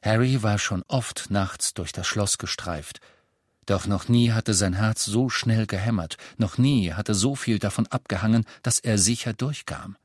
Harry 0.02 0.42
war 0.42 0.58
schon 0.58 0.82
oft 0.88 1.30
nachts 1.30 1.72
durch 1.72 1.92
das 1.92 2.06
Schloss 2.06 2.36
gestreift, 2.36 3.00
doch 3.66 3.86
noch 3.86 4.08
nie 4.08 4.32
hatte 4.32 4.52
sein 4.52 4.74
Herz 4.74 5.04
so 5.04 5.28
schnell 5.28 5.66
gehämmert, 5.66 6.16
noch 6.36 6.58
nie 6.58 6.92
hatte 6.92 7.14
so 7.14 7.34
viel 7.36 7.58
davon 7.58 7.86
abgehangen, 7.86 8.44
dass 8.62 8.80
er 8.80 8.98
sicher 8.98 9.32
durchkam. 9.32 9.96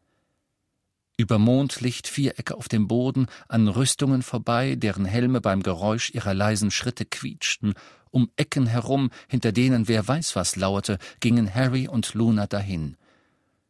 Über 1.17 1.39
Mondlicht 1.39 2.08
Vierecke 2.08 2.56
auf 2.56 2.67
dem 2.67 2.88
Boden, 2.88 3.28
an 3.47 3.69
Rüstungen 3.69 4.21
vorbei, 4.21 4.75
deren 4.75 5.06
Helme 5.06 5.39
beim 5.39 5.63
Geräusch 5.63 6.12
ihrer 6.12 6.34
leisen 6.34 6.71
Schritte 6.71 7.06
quietschten, 7.06 7.73
um 8.12 8.30
Ecken 8.36 8.65
herum, 8.65 9.10
hinter 9.30 9.54
denen 9.54 9.88
wer 9.88 10.06
weiß 10.06 10.36
was 10.36 10.58
lauerte, 10.58 10.97
gingen 11.21 11.54
Harry 11.54 11.88
und 11.88 12.13
Luna 12.15 12.47
dahin. 12.47 12.97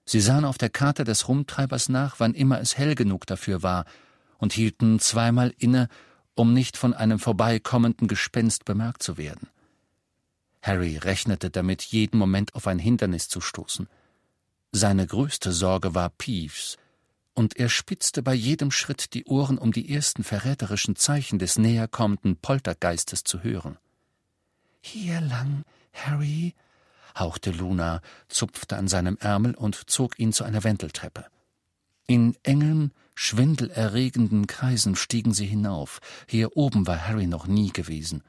Sie 0.06 0.22
sahen 0.22 0.46
auf 0.46 0.58
der 0.58 0.70
Karte 0.70 1.04
des 1.04 1.28
Rumtreibers 1.28 1.90
nach, 1.90 2.20
wann 2.20 2.34
immer 2.34 2.60
es 2.60 2.78
hell 2.78 2.96
genug 2.96 3.28
dafür 3.28 3.62
war, 3.62 3.86
und 4.38 4.54
hielten 4.54 5.00
zweimal 5.00 5.54
inne, 5.58 5.88
um 6.34 6.54
nicht 6.54 6.78
von 6.78 6.94
einem 6.94 7.20
vorbeikommenden 7.20 8.08
Gespenst 8.08 8.66
bemerkt 8.66 9.04
zu 9.04 9.18
werden. 9.18 9.50
Harry 10.64 10.98
rechnete 10.98 11.52
damit, 11.52 11.84
jeden 11.84 12.18
Moment 12.18 12.56
auf 12.56 12.66
ein 12.66 12.80
Hindernis 12.80 13.30
zu 13.30 13.40
stoßen. 13.40 13.88
Seine 14.72 15.06
größte 15.06 15.52
Sorge 15.52 15.94
war 15.94 16.10
Peeves, 16.10 16.78
und 17.36 17.58
er 17.58 17.70
spitzte 17.70 18.24
bei 18.24 18.34
jedem 18.34 18.72
Schritt 18.72 19.14
die 19.14 19.26
Ohren, 19.26 19.58
um 19.58 19.72
die 19.72 19.94
ersten 19.94 20.24
verräterischen 20.24 20.96
Zeichen 20.96 21.38
des 21.38 21.58
näherkommenden 21.58 22.38
Poltergeistes 22.38 23.24
zu 23.24 23.44
hören. 23.44 23.78
Hier 24.82 25.22
lang, 25.22 25.64
Harry, 25.94 26.56
hauchte 27.18 27.52
Luna, 27.52 28.02
zupfte 28.30 28.78
an 28.78 28.88
seinem 28.88 29.18
Ärmel 29.18 29.54
und 29.54 29.90
zog 29.90 30.18
ihn 30.18 30.34
zu 30.34 30.44
einer 30.44 30.64
Wendeltreppe. 30.64 31.26
In 32.08 32.36
engen, 32.44 32.94
schwindelerregenden 33.16 34.48
Kreisen 34.48 34.96
stiegen 34.96 35.34
sie 35.34 35.46
hinauf. 35.46 36.00
Hier 36.28 36.56
oben 36.56 36.88
war 36.88 37.08
Harry 37.08 37.28
noch 37.28 37.48
nie 37.48 37.72
gewesen. 37.72 38.24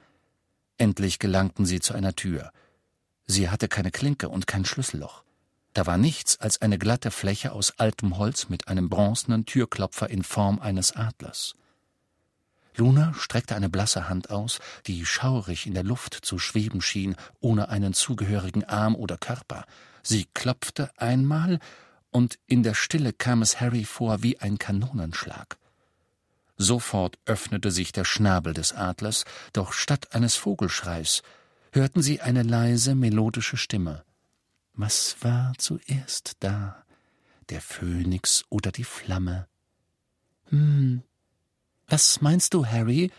Endlich 0.78 1.18
gelangten 1.18 1.66
sie 1.66 1.80
zu 1.80 1.94
einer 1.94 2.14
Tür. 2.14 2.52
Sie 3.26 3.50
hatte 3.50 3.68
keine 3.68 3.90
Klinke 3.90 4.28
und 4.28 4.46
kein 4.46 4.64
Schlüsselloch. 4.64 5.25
Da 5.76 5.84
war 5.84 5.98
nichts 5.98 6.40
als 6.40 6.62
eine 6.62 6.78
glatte 6.78 7.10
Fläche 7.10 7.52
aus 7.52 7.78
altem 7.78 8.16
Holz 8.16 8.48
mit 8.48 8.66
einem 8.66 8.88
bronzenen 8.88 9.44
Türklopfer 9.44 10.08
in 10.08 10.22
Form 10.22 10.58
eines 10.58 10.92
Adlers. 10.96 11.52
Luna 12.76 13.12
streckte 13.12 13.54
eine 13.54 13.68
blasse 13.68 14.08
Hand 14.08 14.30
aus, 14.30 14.58
die 14.86 15.04
schaurig 15.04 15.66
in 15.66 15.74
der 15.74 15.82
Luft 15.82 16.14
zu 16.14 16.38
schweben 16.38 16.80
schien, 16.80 17.14
ohne 17.40 17.68
einen 17.68 17.92
zugehörigen 17.92 18.64
Arm 18.64 18.94
oder 18.94 19.18
Körper. 19.18 19.66
Sie 20.02 20.26
klopfte 20.32 20.90
einmal 20.96 21.58
und 22.10 22.38
in 22.46 22.62
der 22.62 22.72
Stille 22.72 23.12
kam 23.12 23.42
es 23.42 23.60
Harry 23.60 23.84
vor 23.84 24.22
wie 24.22 24.38
ein 24.38 24.56
Kanonenschlag. 24.56 25.58
Sofort 26.56 27.18
öffnete 27.26 27.70
sich 27.70 27.92
der 27.92 28.06
Schnabel 28.06 28.54
des 28.54 28.72
Adlers, 28.72 29.26
doch 29.52 29.74
statt 29.74 30.14
eines 30.14 30.36
Vogelschreis 30.36 31.22
hörten 31.70 32.00
sie 32.00 32.22
eine 32.22 32.44
leise 32.44 32.94
melodische 32.94 33.58
Stimme. 33.58 34.05
Was 34.76 35.16
war 35.20 35.54
zuerst 35.56 36.36
da? 36.40 36.84
Der 37.48 37.62
Phönix 37.62 38.44
oder 38.50 38.70
die 38.70 38.84
Flamme? 38.84 39.48
Hm. 40.50 41.02
Was 41.88 42.20
meinst 42.20 42.52
du, 42.54 42.66
Harry? 42.66 43.10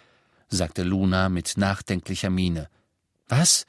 sagte 0.50 0.84
Luna 0.84 1.30
mit 1.30 1.58
nachdenklicher 1.58 2.30
Miene. 2.30 2.70
Was? 3.28 3.65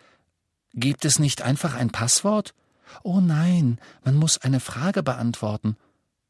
Gibt 0.74 1.05
es 1.05 1.18
nicht 1.18 1.42
einfach 1.42 1.74
ein 1.74 1.90
Passwort? 1.90 2.55
Oh 3.03 3.20
nein, 3.20 3.81
man 4.05 4.16
muss 4.16 4.38
eine 4.38 4.61
Frage 4.61 5.03
beantworten. 5.03 5.77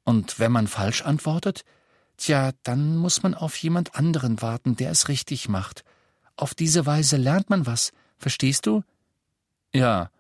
Und 0.04 0.38
wenn 0.38 0.52
man 0.52 0.68
falsch 0.68 1.02
antwortet? 1.02 1.64
Tja, 2.16 2.52
dann 2.62 2.96
muss 2.96 3.22
man 3.22 3.34
auf 3.34 3.56
jemand 3.56 3.94
anderen 3.94 4.40
warten, 4.42 4.76
der 4.76 4.90
es 4.90 5.08
richtig 5.08 5.48
macht. 5.48 5.84
Auf 6.36 6.54
diese 6.54 6.86
Weise 6.86 7.16
lernt 7.16 7.50
man 7.50 7.66
was, 7.66 7.92
verstehst 8.16 8.66
du? 8.66 8.82
Ja. 9.74 10.10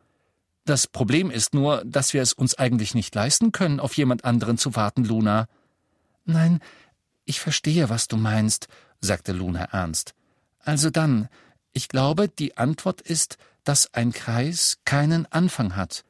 Das 0.68 0.86
Problem 0.86 1.30
ist 1.30 1.54
nur, 1.54 1.82
dass 1.86 2.12
wir 2.12 2.20
es 2.20 2.34
uns 2.34 2.56
eigentlich 2.56 2.94
nicht 2.94 3.14
leisten 3.14 3.52
können, 3.52 3.80
auf 3.80 3.96
jemand 3.96 4.26
anderen 4.26 4.58
zu 4.58 4.76
warten, 4.76 5.02
Luna. 5.02 5.48
Nein, 6.26 6.60
ich 7.24 7.40
verstehe, 7.40 7.88
was 7.88 8.06
du 8.06 8.18
meinst, 8.18 8.68
sagte 9.00 9.32
Luna 9.32 9.64
ernst. 9.72 10.12
Also 10.58 10.90
dann, 10.90 11.30
ich 11.72 11.88
glaube, 11.88 12.28
die 12.28 12.58
Antwort 12.58 13.00
ist, 13.00 13.38
dass 13.64 13.94
ein 13.94 14.12
Kreis 14.12 14.76
keinen 14.84 15.24
Anfang 15.32 15.74
hat. 15.74 16.04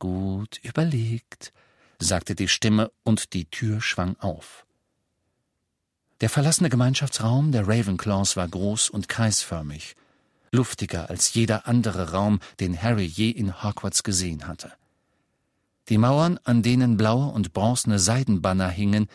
Gut 0.00 0.58
überlegt, 0.64 1.52
sagte 2.00 2.34
die 2.34 2.48
Stimme, 2.48 2.90
und 3.04 3.32
die 3.32 3.44
Tür 3.44 3.80
schwang 3.80 4.16
auf. 4.18 4.66
Der 6.20 6.30
verlassene 6.30 6.68
Gemeinschaftsraum 6.68 7.52
der 7.52 7.68
Ravenclaws 7.68 8.36
war 8.36 8.48
groß 8.48 8.90
und 8.90 9.08
kreisförmig, 9.08 9.94
luftiger 10.52 11.10
als 11.10 11.34
jeder 11.34 11.66
andere 11.66 12.12
Raum, 12.12 12.40
den 12.58 12.80
Harry 12.80 13.04
je 13.04 13.30
in 13.30 13.62
Hogwarts 13.62 14.02
gesehen 14.02 14.46
hatte. 14.46 14.72
Die 15.88 15.98
Mauern, 15.98 16.38
an 16.44 16.62
denen 16.62 16.96
blaue 16.96 17.32
und 17.32 17.52
bronzene 17.52 17.98
Seidenbanner 17.98 18.68
hingen, 18.68 19.08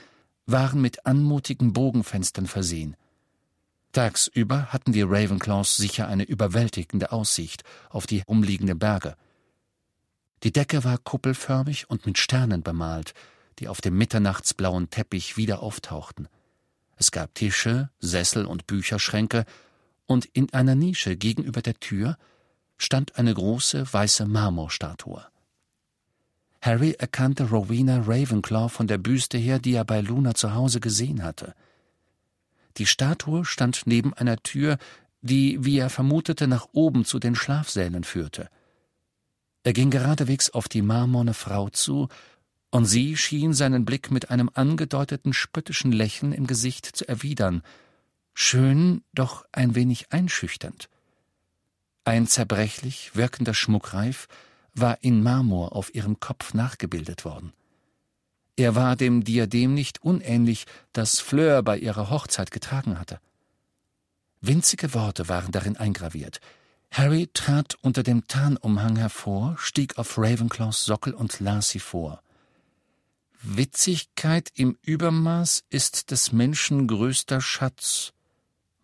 waren 0.45 0.81
mit 0.81 1.05
anmutigen 1.05 1.73
Bogenfenstern 1.73 2.47
versehen. 2.47 2.95
Tagsüber 3.93 4.73
hatten 4.73 4.91
die 4.91 5.03
Ravenclaws 5.03 5.77
sicher 5.77 6.07
eine 6.07 6.23
überwältigende 6.23 7.11
Aussicht 7.13 7.63
auf 7.89 8.05
die 8.07 8.23
umliegenden 8.25 8.77
Berge. 8.77 9.15
Die 10.43 10.51
Decke 10.51 10.83
war 10.83 10.97
kuppelförmig 10.97 11.89
und 11.89 12.05
mit 12.05 12.17
Sternen 12.17 12.61
bemalt, 12.61 13.13
die 13.59 13.69
auf 13.69 13.79
dem 13.79 13.97
mitternachtsblauen 13.97 14.89
Teppich 14.89 15.37
wieder 15.37 15.61
auftauchten. 15.61 16.27
Es 16.97 17.11
gab 17.11 17.33
Tische, 17.35 17.89
Sessel 17.99 18.45
und 18.45 18.67
Bücherschränke, 18.67 19.45
und 20.05 20.25
in 20.25 20.53
einer 20.53 20.75
Nische 20.75 21.15
gegenüber 21.15 21.61
der 21.61 21.79
Tür 21.79 22.17
stand 22.77 23.17
eine 23.17 23.33
große 23.33 23.91
weiße 23.91 24.25
Marmorstatue. 24.25 25.25
Harry 26.61 26.91
erkannte 26.97 27.49
Rowena 27.49 28.03
Ravenclaw 28.05 28.69
von 28.69 28.87
der 28.87 28.97
Büste 28.97 29.37
her, 29.37 29.59
die 29.59 29.73
er 29.73 29.85
bei 29.85 30.01
Luna 30.01 30.33
zu 30.33 30.53
Hause 30.53 30.79
gesehen 30.79 31.23
hatte. 31.23 31.53
Die 32.77 32.87
Statue 32.87 33.45
stand 33.45 33.83
neben 33.85 34.13
einer 34.13 34.37
Tür, 34.37 34.77
die, 35.21 35.63
wie 35.63 35.77
er 35.77 35.89
vermutete, 35.89 36.47
nach 36.47 36.67
oben 36.71 37.05
zu 37.05 37.19
den 37.19 37.35
Schlafsälen 37.35 38.03
führte. 38.03 38.49
Er 39.63 39.73
ging 39.73 39.89
geradewegs 39.89 40.49
auf 40.51 40.67
die 40.67 40.81
marmorne 40.81 41.33
Frau 41.33 41.69
zu 41.69 42.09
und 42.71 42.85
sie 42.85 43.15
schien 43.15 43.53
seinen 43.53 43.85
Blick 43.85 44.11
mit 44.11 44.29
einem 44.29 44.49
angedeuteten 44.53 45.33
spöttischen 45.33 45.91
Lächeln 45.91 46.33
im 46.33 46.45
Gesicht 46.45 46.85
zu 46.85 47.07
erwidern, 47.07 47.63
schön, 48.35 49.03
doch 49.13 49.45
ein 49.51 49.73
wenig 49.73 50.11
einschüchternd. 50.11 50.89
Ein 52.03 52.27
zerbrechlich 52.27 53.15
wirkender 53.15 53.55
Schmuckreif 53.55 54.27
war 54.75 54.99
in 55.01 55.23
Marmor 55.23 55.75
auf 55.75 55.95
ihrem 55.95 56.19
Kopf 56.19 56.53
nachgebildet 56.53 57.25
worden. 57.25 57.53
Er 58.57 58.75
war 58.75 58.95
dem 58.95 59.23
Diadem 59.23 59.73
nicht 59.73 60.03
unähnlich, 60.03 60.65
das 60.93 61.19
Fleur 61.19 61.63
bei 61.63 61.77
ihrer 61.77 62.09
Hochzeit 62.09 62.51
getragen 62.51 62.99
hatte. 62.99 63.19
Winzige 64.39 64.93
Worte 64.93 65.27
waren 65.27 65.51
darin 65.51 65.77
eingraviert. 65.77 66.39
Harry 66.91 67.27
trat 67.33 67.75
unter 67.81 68.03
dem 68.03 68.27
Tarnumhang 68.27 68.95
hervor, 68.95 69.55
stieg 69.57 69.97
auf 69.97 70.17
Ravenclaws 70.17 70.85
Sockel 70.85 71.13
und 71.13 71.39
las 71.39 71.69
sie 71.69 71.79
vor. 71.79 72.21
Witzigkeit 73.41 74.49
im 74.55 74.77
Übermaß 74.81 75.63
ist 75.69 76.11
des 76.11 76.31
Menschen 76.31 76.87
größter 76.87 77.41
Schatz. 77.41 78.13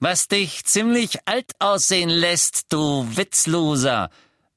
Was 0.04 0.28
dich 0.28 0.66
ziemlich 0.66 1.20
alt 1.28 1.52
aussehen 1.60 2.10
lässt, 2.10 2.74
du 2.74 3.06
Witzloser, 3.16 4.10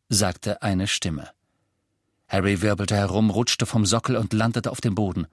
sagte 0.08 0.62
eine 0.62 0.86
Stimme. 0.86 1.28
Harry 2.26 2.62
wirbelte 2.62 2.96
herum, 2.96 3.28
rutschte 3.28 3.66
vom 3.66 3.84
Sockel 3.84 4.16
und 4.16 4.32
landete 4.32 4.70
auf 4.70 4.80
dem 4.80 4.94
Boden. 4.94 5.26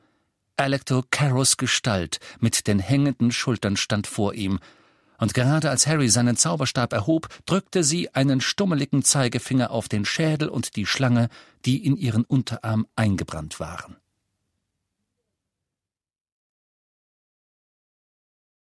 Alecto 0.58 1.06
Carrows 1.12 1.56
Gestalt 1.56 2.20
mit 2.42 2.68
den 2.68 2.80
hängenden 2.80 3.32
Schultern 3.32 3.78
stand 3.78 4.06
vor 4.06 4.34
ihm, 4.34 4.60
und 5.18 5.34
gerade 5.34 5.70
als 5.70 5.88
Harry 5.88 6.10
seinen 6.10 6.36
Zauberstab 6.36 6.92
erhob, 6.92 7.30
drückte 7.46 7.82
sie 7.86 8.14
einen 8.14 8.42
stummeligen 8.42 9.04
Zeigefinger 9.04 9.72
auf 9.72 9.88
den 9.88 10.04
Schädel 10.04 10.50
und 10.50 10.76
die 10.76 10.86
Schlange, 10.86 11.30
die 11.64 11.86
in 11.86 11.96
ihren 11.96 12.26
Unterarm 12.26 12.86
eingebrannt 12.98 13.62
waren. 13.62 13.96